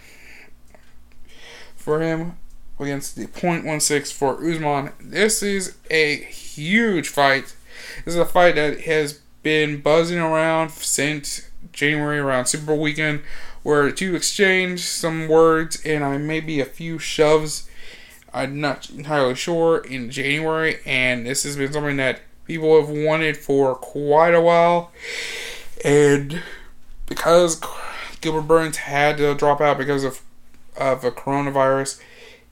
[1.77, 2.37] for him
[2.79, 4.93] against the 0.16 for Usman.
[5.01, 7.57] This is a huge fight.
[8.05, 13.23] This is a fight that has been buzzing around since January around Super Bowl weekend
[13.63, 17.69] where to exchange some words and I maybe a few shoves.
[18.33, 23.37] I'm not entirely sure in January, and this has been something that people have wanted
[23.37, 24.91] for quite a while.
[25.85, 26.43] And
[27.07, 27.61] because
[28.21, 30.23] Gilbert Burns had to drop out because of
[30.77, 32.01] of a coronavirus,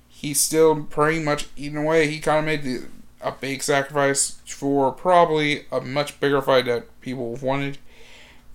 [0.08, 2.08] he's still pretty much eating away.
[2.08, 2.86] He kind of made the,
[3.20, 7.78] a big sacrifice for probably a much bigger fight that people wanted.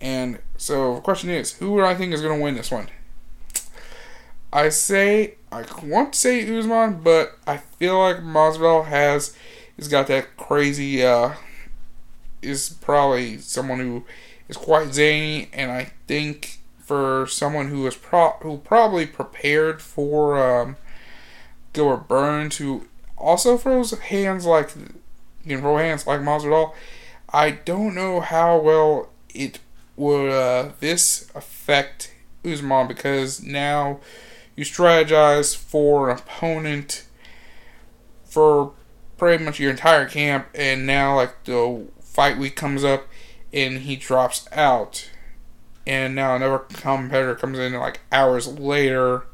[0.01, 2.89] And so the question is, who do I think is going to win this one?
[4.51, 9.35] I say I want to say Usman, but I feel like Masvidal has
[9.82, 11.03] has got that crazy.
[11.03, 11.34] Uh,
[12.41, 14.03] is probably someone who
[14.48, 20.38] is quite zany, and I think for someone who is pro who probably prepared for
[20.38, 20.78] um,
[21.74, 22.88] Gilbert Burns, who
[23.18, 26.74] also throws hands like you can throw hands like Masvidal.
[27.34, 29.60] I don't know how well it
[29.95, 32.14] would uh, this affect
[32.45, 33.99] Usman because now
[34.56, 37.06] you strategize for an opponent
[38.26, 38.74] for
[39.22, 43.07] pretty much your entire camp, and now like the fight week comes up
[43.53, 45.11] and he drops out,
[45.85, 49.26] and now another competitor comes in like hours later.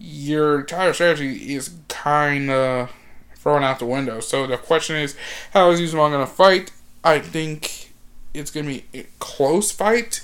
[0.00, 2.90] your entire strategy is kind of
[3.34, 4.20] thrown out the window.
[4.20, 5.14] So the question is,
[5.52, 6.72] how is Usman going to fight?
[7.04, 7.92] I think
[8.32, 10.22] it's going to be a close fight,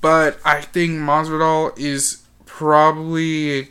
[0.00, 3.68] but I think Masvidal is probably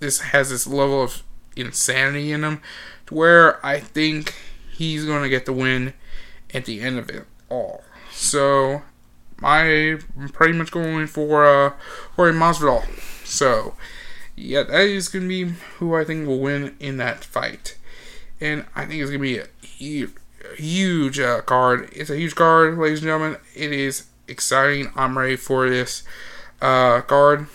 [0.00, 1.22] this has this level of
[1.56, 2.60] insanity in him
[3.06, 4.34] to where I think
[4.72, 5.94] he's going to get the win
[6.52, 7.82] at the end of it all.
[8.10, 8.82] So
[9.42, 9.98] I'm
[10.32, 11.72] pretty much going for uh,
[12.16, 12.84] Jorge Masvidal.
[13.26, 13.74] So
[14.36, 17.76] yeah, that is going to be who I think will win in that fight.
[18.40, 20.06] And I think it's going to be a
[20.56, 21.88] huge, uh, card.
[21.92, 23.40] It's a huge card, ladies and gentlemen.
[23.54, 24.90] It is exciting.
[24.96, 26.02] I'm ready for this
[26.60, 27.46] uh, card.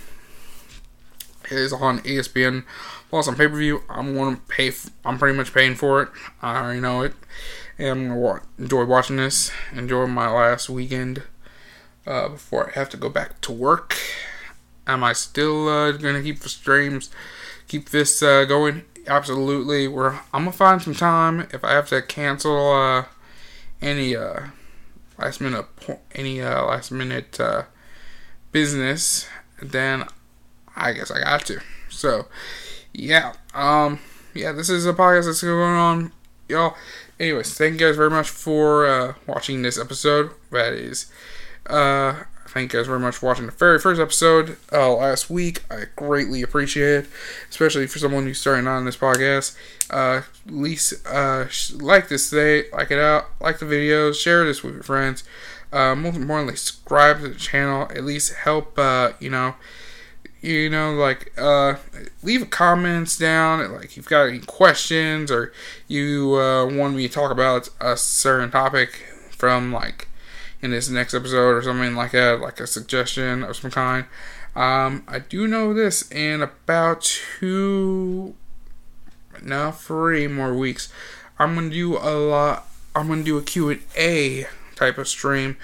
[1.46, 2.64] It is on ESPN
[3.10, 3.84] Plus on pay per view.
[3.90, 4.70] I'm going to pay.
[4.70, 6.10] F- I'm pretty much paying for it.
[6.42, 7.14] I already know it.
[7.78, 9.52] And going to wa- enjoy watching this.
[9.74, 11.24] Enjoy my last weekend
[12.06, 13.96] uh, before I have to go back to work.
[14.88, 17.12] Am I still uh, gonna keep the streams,
[17.68, 18.84] keep this uh, going?
[19.06, 19.88] Absolutely.
[19.88, 23.06] We're I'm gonna find some time if I have to cancel uh,
[23.82, 24.48] any uh,
[25.20, 25.68] last minute
[26.16, 27.40] any uh, last minute
[28.52, 29.28] business.
[29.62, 30.06] Then
[30.76, 31.60] I guess I got to.
[31.90, 32.28] So
[33.00, 34.00] yeah, um,
[34.34, 34.52] yeah.
[34.52, 36.12] This is a podcast that's going on,
[36.48, 36.76] y'all.
[37.20, 40.32] Anyways, thank you guys very much for uh, watching this episode.
[40.52, 41.12] That is
[41.66, 45.64] uh, thank you guys very much for watching the very first episode uh, last week.
[45.72, 47.10] I greatly appreciate it,
[47.50, 49.56] especially for someone who's starting on this podcast.
[49.90, 51.46] Uh, at least uh,
[51.76, 55.24] like this today, like it out, like the videos, share this with your friends.
[55.72, 57.84] Uh, most importantly, subscribe to the channel.
[57.84, 59.56] At least help, uh, you know,
[60.42, 61.76] you know, like uh,
[62.24, 63.72] leave comments down.
[63.74, 65.52] Like if you've got any questions or
[65.88, 70.08] you uh, want me to talk about a certain topic from like
[70.62, 74.06] in this next episode or something like that, like a suggestion of some kind.
[74.56, 78.36] Um, I do know this in about two,
[79.42, 80.92] no, three more weeks.
[81.38, 82.68] I'm gonna do a lot.
[82.96, 85.58] I'm gonna do a Q and A type of stream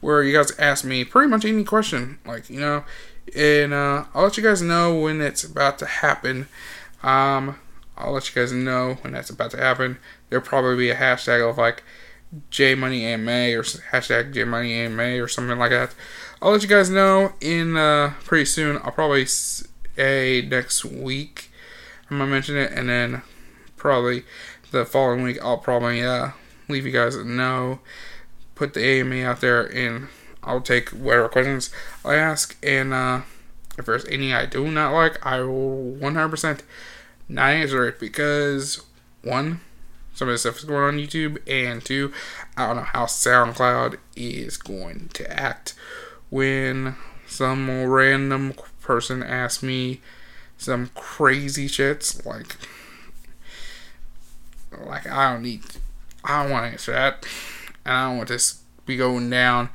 [0.00, 2.84] where you guys ask me pretty much any question, like you know,
[3.34, 6.48] and uh, I'll let you guys know when it's about to happen.
[7.02, 7.56] Um,
[7.96, 9.98] I'll let you guys know when that's about to happen.
[10.28, 11.82] There'll probably be a hashtag of like
[12.50, 15.94] J Money AMA or hashtag J Money AMA or something like that.
[16.40, 18.78] I'll let you guys know in uh, pretty soon.
[18.82, 21.50] I'll probably say next week.
[22.10, 23.22] I'm gonna mention it, and then
[23.76, 24.24] probably
[24.70, 26.30] the following week I'll probably uh,
[26.68, 27.80] leave you guys know.
[28.54, 30.08] Put the AMA out there, and
[30.42, 31.70] I'll take whatever questions
[32.04, 32.56] I ask.
[32.62, 33.22] And uh,
[33.78, 36.60] if there's any I do not like, I will 100%
[37.28, 38.84] not answer it because
[39.22, 39.60] one
[40.12, 42.12] some of the stuff is going on YouTube, and two,
[42.56, 45.74] I don't know how SoundCloud is going to act
[46.28, 46.96] when
[47.26, 50.00] some random person asks me
[50.58, 52.56] some crazy shits like
[54.84, 55.62] like I don't need
[56.24, 57.26] I don't want to answer that
[57.84, 59.70] and I don't want this be going down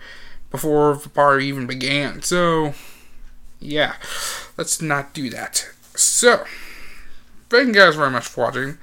[0.55, 2.73] before the party even began so
[3.59, 3.95] yeah
[4.57, 6.43] let's not do that so
[7.49, 8.77] thank you guys very much for watching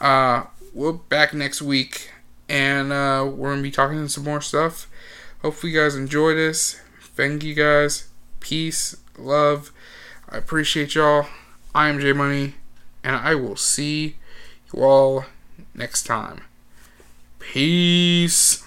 [0.00, 0.44] uh
[0.74, 2.12] we're back next week
[2.52, 4.86] and uh, we're gonna be talking some more stuff.
[5.40, 6.78] Hopefully, you guys enjoy this.
[7.00, 8.08] Thank you guys.
[8.40, 9.72] Peace, love.
[10.28, 11.26] I appreciate y'all.
[11.74, 12.54] I am J Money,
[13.02, 14.16] and I will see
[14.72, 15.24] you all
[15.74, 16.42] next time.
[17.38, 18.61] Peace.